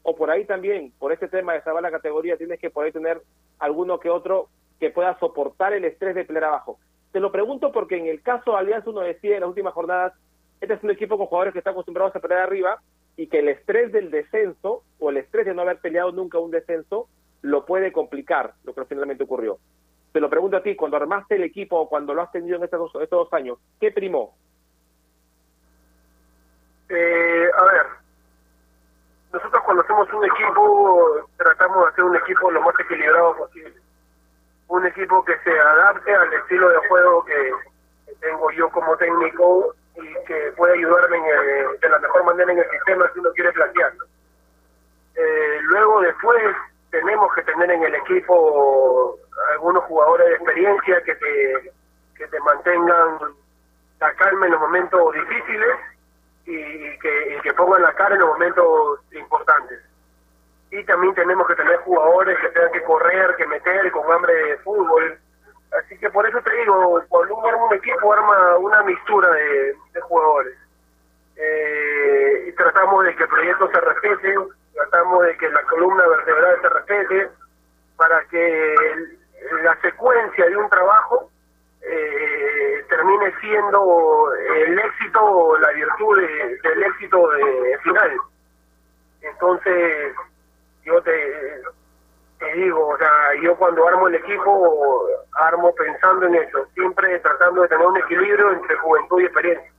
[0.03, 2.93] o por ahí también, por este tema de salvar la categoría, tienes que por ahí
[2.93, 3.21] tener
[3.59, 4.47] alguno que otro
[4.79, 6.79] que pueda soportar el estrés de pelear abajo?
[7.11, 10.13] Te lo pregunto porque en el caso de Alianza uno decía en las últimas jornadas
[10.59, 12.81] este es un equipo con jugadores que están acostumbrados a pelear arriba
[13.15, 16.51] y que el estrés del descenso o el estrés de no haber peleado nunca un
[16.51, 17.07] descenso
[17.41, 19.59] lo puede complicar, lo que finalmente ocurrió.
[20.11, 22.63] Te lo pregunto a ti, cuando armaste el equipo o cuando lo has tenido en
[22.63, 24.35] estos dos, estos dos años, ¿qué primó?
[26.89, 27.85] Eh, a ver,
[29.33, 33.75] nosotros cuando hacemos un equipo tratamos de hacer un equipo lo más equilibrado posible.
[34.69, 37.51] Un equipo que se adapte al estilo de juego que,
[38.05, 42.51] que tengo yo como técnico y que puede ayudarme en el- de la mejor manera
[42.51, 43.93] en el sistema si uno quiere plantear.
[45.15, 46.55] Eh, luego después
[46.91, 49.17] tenemos que tener en el equipo
[49.53, 51.71] algunos jugadores de experiencia que te,
[52.15, 53.19] que te mantengan
[53.99, 55.75] la calma en los momentos difíciles
[56.45, 59.79] que, y que pongan la cara en los momentos importantes.
[60.71, 64.57] Y también tenemos que tener jugadores que tengan que correr, que meter con hambre de
[64.57, 65.17] fútbol.
[65.71, 69.75] Así que por eso te digo, cuando uno arma un equipo, arma una mixtura de,
[70.01, 70.55] jugadores.
[71.35, 74.35] Eh, y tratamos de que el proyecto se respete,
[74.73, 77.29] tratamos de que la columna vertebral se respete,
[77.97, 79.19] para que el-
[79.63, 81.29] la secuencia de un trabajo
[81.89, 88.17] eh, termine siendo el éxito la virtud de- del éxito de- final.
[89.21, 90.13] Entonces,
[90.83, 91.61] yo te,
[92.39, 93.09] te digo, o sea,
[93.41, 98.51] yo cuando armo el equipo, armo pensando en eso, siempre tratando de tener un equilibrio
[98.53, 99.71] entre juventud y experiencia.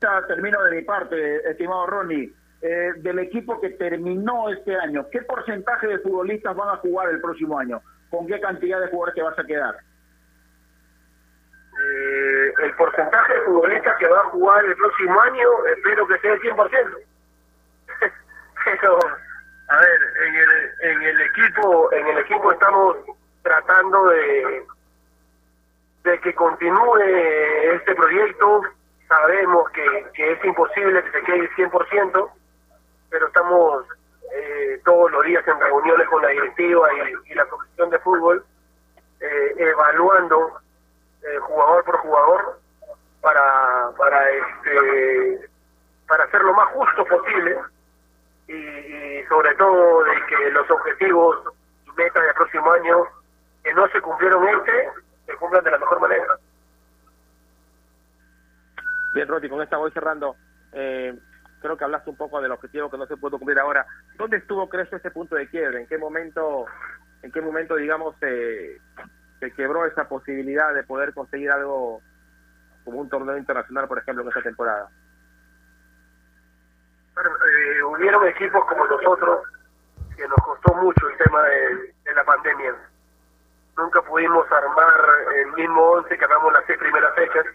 [0.00, 2.32] Ya termino de mi parte, estimado Ronnie.
[2.60, 7.20] Eh, del equipo que terminó este año, ¿qué porcentaje de futbolistas van a jugar el
[7.20, 7.80] próximo año?
[8.10, 9.76] ¿Con qué cantidad de jugadores te vas a quedar?
[11.80, 16.32] Eh, el porcentaje de futbolistas que va a jugar el próximo año, espero que sea
[16.32, 16.98] el 100%.
[18.64, 18.98] Pero,
[19.68, 22.96] a ver, en el, en el equipo, en el equipo estamos
[23.42, 24.66] tratando de
[26.04, 27.00] de que continúe
[27.74, 28.62] este proyecto.
[29.08, 32.30] Sabemos que, que es imposible que se quede el 100%,
[33.10, 33.84] pero estamos
[34.34, 36.88] eh, todos los días en reuniones con la directiva
[37.26, 38.44] y, la comisión de fútbol
[39.20, 40.60] eh, evaluando
[41.22, 42.58] eh, jugador por jugador
[43.20, 45.48] para para este
[46.06, 47.58] para ser lo más justo posible
[48.48, 51.36] y, sobre todo de que los objetivos
[51.86, 53.04] y metas del próximo año
[53.62, 54.88] que no se cumplieron este
[55.26, 56.38] se cumplan de la mejor manera.
[59.12, 60.36] Bien, Roti, con esta voy cerrando.
[60.72, 61.14] Eh,
[61.60, 63.86] creo que hablaste un poco del objetivo que no se pudo cumplir ahora.
[64.16, 65.80] ¿Dónde estuvo, crees, ese punto de quiebre?
[65.80, 66.66] ¿En qué momento,
[67.22, 68.78] en qué momento digamos, eh,
[69.40, 72.00] se quebró esa posibilidad de poder conseguir algo
[72.84, 74.88] como un torneo internacional, por ejemplo, en esta temporada?
[77.18, 79.42] Eh, hubieron equipos como nosotros
[80.16, 82.74] que nos costó mucho el tema de, la pandemia.
[83.76, 84.94] Nunca pudimos armar
[85.36, 87.46] el mismo once que armamos las seis primeras fechas.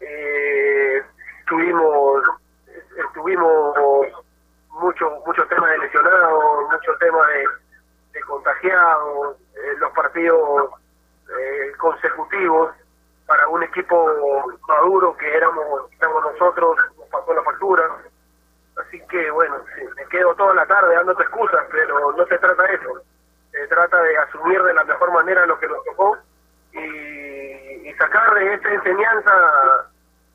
[0.00, 1.02] Eh,
[1.48, 2.22] tuvimos
[3.14, 3.76] tuvimos
[4.70, 7.44] mucho mucho temas de lesionados, mucho tema de,
[8.12, 10.70] de contagiados, eh, los partidos
[11.28, 12.70] eh, consecutivos
[13.26, 18.09] para un equipo maduro que éramos, éramos nosotros, nos pasó la factura.
[18.80, 19.56] Así que bueno,
[19.96, 23.02] me quedo toda la tarde dándote excusas, pero no se trata de eso.
[23.50, 26.18] Se trata de asumir de la mejor manera lo que nos tocó
[26.72, 29.32] y, sacar de esta enseñanza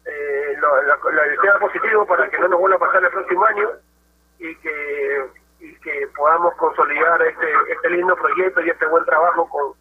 [0.05, 3.43] eh, lo, la, la, el positivo para que no nos vuelva a pasar el próximo
[3.45, 3.69] año
[4.37, 5.25] y que
[5.61, 9.73] y que podamos consolidar este este lindo proyecto y este buen trabajo con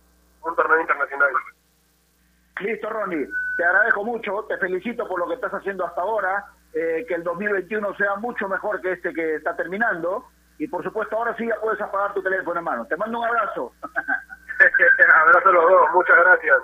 [0.51, 1.31] un torneo internacional.
[2.61, 3.29] Listo, Ronnie.
[3.57, 6.45] Te agradezco mucho, te felicito por lo que estás haciendo hasta ahora,
[6.75, 10.27] eh, que el 2021 sea mucho mejor que este que está terminando.
[10.59, 12.87] Y por supuesto, ahora sí ya puedes apagar tu teléfono, hermano.
[12.87, 13.73] Te mando un abrazo.
[13.83, 16.57] abrazo a los dos, muchas gracias.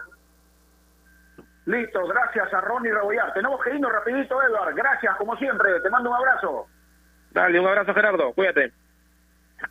[1.67, 3.33] Listo, gracias a Ronnie Rebollar.
[3.33, 4.75] Tenemos que irnos rapidito, Edward.
[4.75, 5.81] Gracias, como siempre.
[5.81, 6.67] Te mando un abrazo.
[7.33, 8.33] Dale, un abrazo, Gerardo.
[8.33, 8.73] Cuídate.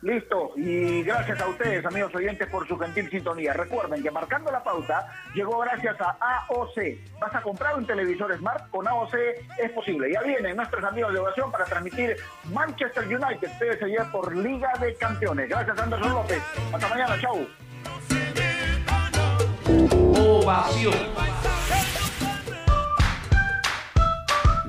[0.02, 3.52] Listo, y gracias a ustedes, amigos oyentes, por su gentil sintonía.
[3.52, 6.16] Recuerden que marcando la pauta llegó gracias a
[6.46, 6.76] AOC.
[7.20, 8.70] ¿Vas a comprar un televisor Smart?
[8.70, 9.14] Con AOC
[9.58, 10.12] es posible.
[10.12, 12.16] Ya vienen nuestros amigos de ovación para transmitir
[12.52, 15.48] Manchester United PSG por Liga de Campeones.
[15.48, 16.42] Gracias, Anderson López.
[16.72, 17.46] Hasta mañana, chau.
[20.16, 21.49] Ovación.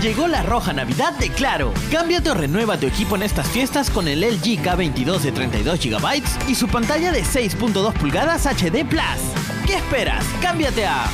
[0.00, 1.74] Llegó la roja Navidad de Claro.
[1.90, 6.22] Cámbiate o renueva tu equipo en estas fiestas con el LG K22 de 32 GB
[6.48, 9.02] y su pantalla de 6.2 pulgadas HD Plus.
[9.66, 10.24] ¿Qué esperas?
[10.40, 11.04] Cámbiate a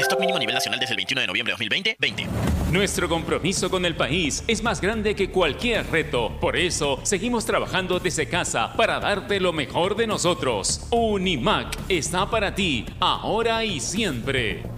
[0.00, 2.26] Stock mínimo a nivel nacional desde el 21 de noviembre de 2020, 20.
[2.72, 6.38] Nuestro compromiso con el país es más grande que cualquier reto.
[6.40, 10.86] Por eso, seguimos trabajando desde casa para darte lo mejor de nosotros.
[10.90, 14.73] Unimac está para ti, ahora y siempre.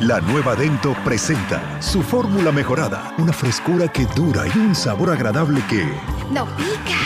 [0.00, 5.62] La nueva Dento presenta su fórmula mejorada, una frescura que dura y un sabor agradable
[5.70, 5.84] que,
[6.30, 6.98] ¡No pica!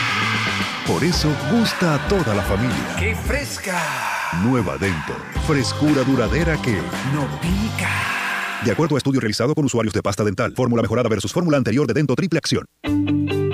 [0.85, 2.95] por eso, gusta a toda la familia.
[2.99, 3.79] ¡Qué fresca!
[4.43, 5.13] Nueva Dento,
[5.47, 6.73] frescura duradera que,
[7.13, 7.89] ¡No pica!
[8.65, 11.87] de acuerdo a estudio realizado con usuarios de pasta dental, fórmula mejorada versus fórmula anterior
[11.87, 12.65] de Dento Triple Acción.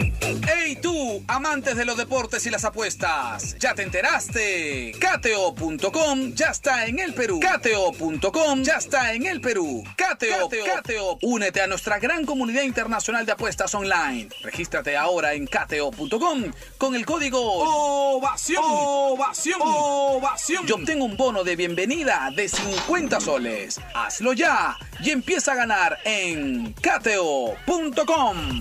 [0.00, 3.56] ¡Hey tú, amantes de los deportes y las apuestas!
[3.58, 4.92] ¿Ya te enteraste?
[4.98, 7.40] Cateo.com ya está en el Perú.
[7.40, 9.84] Cateo.com ya está en el Perú.
[9.96, 14.28] Cateo, Cateo, únete a nuestra gran comunidad internacional de apuestas online.
[14.42, 16.44] Regístrate ahora en cateo.com
[16.78, 18.62] con el código OVACION.
[18.64, 19.60] OVACION.
[19.62, 20.68] OVACION.
[20.68, 23.80] Y obtén un bono de bienvenida de 50 soles.
[23.94, 28.60] Hazlo ya y empieza a ganar en cateo.com.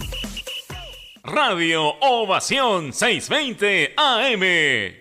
[1.23, 4.98] Radio Ovación 620 AM.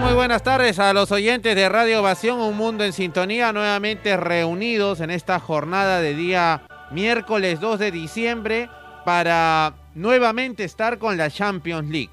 [0.00, 5.00] Muy buenas tardes a los oyentes de Radio Ovación, Un Mundo en Sintonía, nuevamente reunidos
[5.00, 8.68] en esta jornada de día miércoles 2 de diciembre
[9.04, 12.10] para nuevamente estar con la Champions League.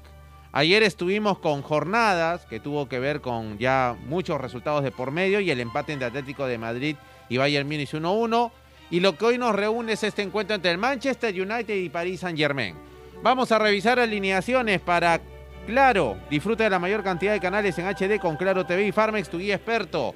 [0.52, 5.40] Ayer estuvimos con jornadas que tuvo que ver con ya muchos resultados de por medio
[5.40, 6.96] y el empate entre Atlético de Madrid
[7.28, 8.52] y Bayern Múnich 1-1.
[8.90, 12.20] Y lo que hoy nos reúne es este encuentro entre el Manchester United y Paris
[12.20, 12.76] Saint Germain.
[13.22, 15.20] Vamos a revisar alineaciones para
[15.66, 19.28] Claro, disfruta de la mayor cantidad de canales en HD con Claro TV y Farmex,
[19.28, 20.14] tu guía experto.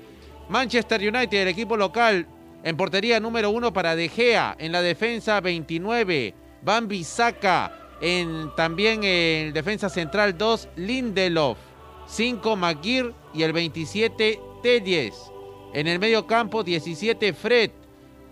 [0.49, 2.26] Manchester United, el equipo local,
[2.64, 9.05] en portería número uno para De Gea, en la defensa 29, Van Bissaka, en, también
[9.05, 11.59] en defensa central 2, Lindelof,
[12.09, 15.30] 5, McGear y el 27, Telles.
[15.72, 17.70] En el medio campo 17, Fred,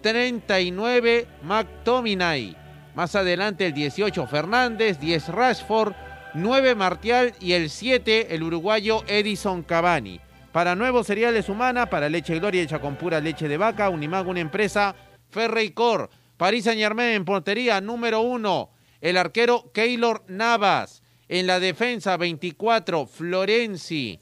[0.02, 2.56] 39, McTominay.
[2.96, 5.94] Más adelante el 18, Fernández, 10, Rashford,
[6.34, 10.20] 9 Martial y el 7 el uruguayo Edison Cavani.
[10.50, 14.40] Para nuevos cereales humana, para leche Gloria hecha con pura leche de vaca, Unimago una
[14.40, 14.96] empresa,
[15.30, 18.70] Ferrey Cor, París Saint Germain en portería número 1,
[19.00, 21.02] el arquero Keylor Navas.
[21.28, 24.20] En la defensa 24, Florenzi,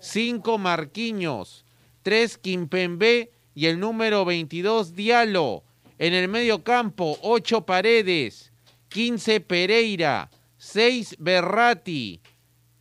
[0.00, 1.64] 5 Marquiños,
[2.02, 5.62] 3 Kimpembe y el número 22 Diallo.
[5.98, 8.52] En el medio campo 8 Paredes,
[8.88, 10.28] 15 Pereira,
[10.72, 12.22] 6 Berrati.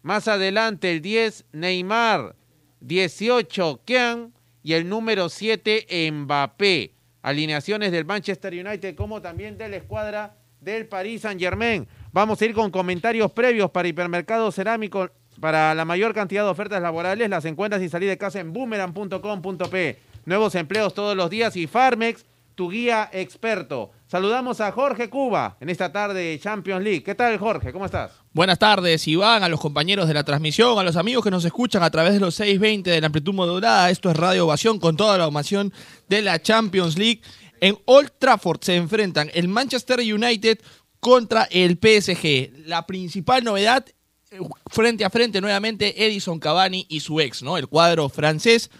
[0.02, 2.38] Más adelante el 10 Neymar,
[2.80, 4.34] 18 Kean
[4.64, 6.94] y el número 7 Mbappé.
[7.22, 11.86] Alineaciones del Manchester United como también de la escuadra del Paris Saint Germain.
[12.14, 15.10] Vamos a ir con comentarios previos para Hipermercado Cerámico.
[15.42, 20.00] Para la mayor cantidad de ofertas laborales las encuentras y salir de casa en boomerang.com.p.
[20.26, 22.26] Nuevos empleos todos los días y Farmex,
[22.56, 23.92] tu guía experto.
[24.12, 27.02] Saludamos a Jorge Cuba en esta tarde de Champions League.
[27.02, 27.72] ¿Qué tal, Jorge?
[27.72, 28.12] ¿Cómo estás?
[28.34, 31.82] Buenas tardes, Iván, a los compañeros de la transmisión, a los amigos que nos escuchan
[31.82, 33.90] a través de los 620 de la amplitud modulada.
[33.90, 35.72] Esto es Radio Ovación con toda la ovación
[36.10, 37.22] de la Champions League.
[37.62, 40.60] En Old Trafford se enfrentan el Manchester United
[41.00, 42.68] contra el PSG.
[42.68, 43.86] La principal novedad,
[44.30, 44.40] eh,
[44.70, 47.58] frente a frente nuevamente, Edison Cavani y su ex, ¿no?
[47.58, 48.72] El cuadro francés,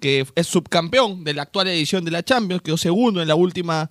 [0.00, 3.90] que es subcampeón de la actual edición de la Champions, quedó segundo en la última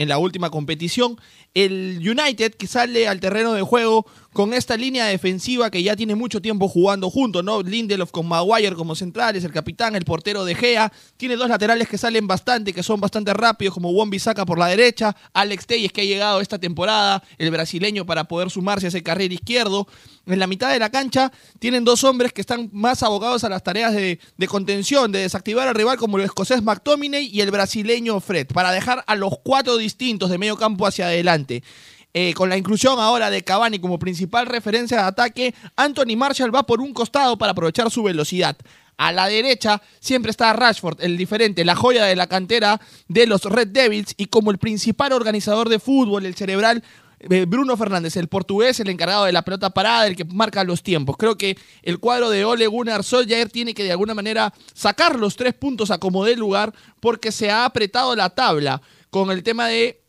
[0.00, 1.20] en la última competición.
[1.52, 6.14] El United que sale al terreno de juego con esta línea defensiva que ya tiene
[6.14, 7.62] mucho tiempo jugando juntos, ¿no?
[7.62, 10.92] Lindelof con Maguire como centrales, el capitán, el portero de Gea.
[11.16, 14.68] Tiene dos laterales que salen bastante, que son bastante rápidos, como Juan Bisaca por la
[14.68, 19.02] derecha, Alex Telles que ha llegado esta temporada, el brasileño para poder sumarse a ese
[19.02, 19.88] carril izquierdo.
[20.26, 23.64] En la mitad de la cancha tienen dos hombres que están más abogados a las
[23.64, 28.20] tareas de, de contención, de desactivar al rival, como el escocés McTominay y el brasileño
[28.20, 31.64] Fred, para dejar a los cuatro distintos de medio campo hacia adelante.
[32.12, 36.64] Eh, con la inclusión ahora de Cavani como principal referencia de ataque, Anthony Marshall va
[36.64, 38.56] por un costado para aprovechar su velocidad.
[38.96, 43.44] A la derecha siempre está Rashford, el diferente, la joya de la cantera de los
[43.44, 46.82] Red Devils y como el principal organizador de fútbol, el cerebral,
[47.20, 50.82] eh, Bruno Fernández, el portugués, el encargado de la pelota parada, el que marca los
[50.82, 51.16] tiempos.
[51.16, 55.36] Creo que el cuadro de Ole Gunnar Solskjaer tiene que de alguna manera sacar los
[55.36, 59.68] tres puntos a como dé lugar porque se ha apretado la tabla con el tema
[59.68, 59.99] de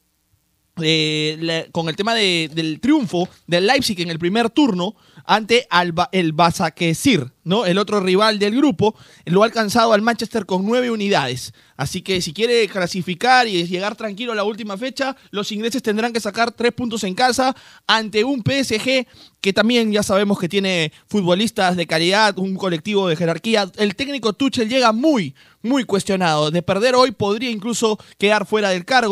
[0.83, 5.67] eh, con el tema de- del triunfo del Leipzig en el primer turno ante
[6.11, 7.65] el Basakesir, ¿no?
[7.65, 11.53] El otro rival del grupo, lo ha alcanzado al Manchester con nueve unidades.
[11.77, 16.13] Así que si quiere clasificar y llegar tranquilo a la última fecha, los ingleses tendrán
[16.13, 17.55] que sacar tres puntos en casa
[17.87, 19.07] ante un PSG
[19.41, 23.71] que también ya sabemos que tiene futbolistas de calidad, un colectivo de jerarquía.
[23.77, 26.51] El técnico Tuchel llega muy, muy cuestionado.
[26.51, 29.09] De perder hoy podría incluso quedar fuera del cargo.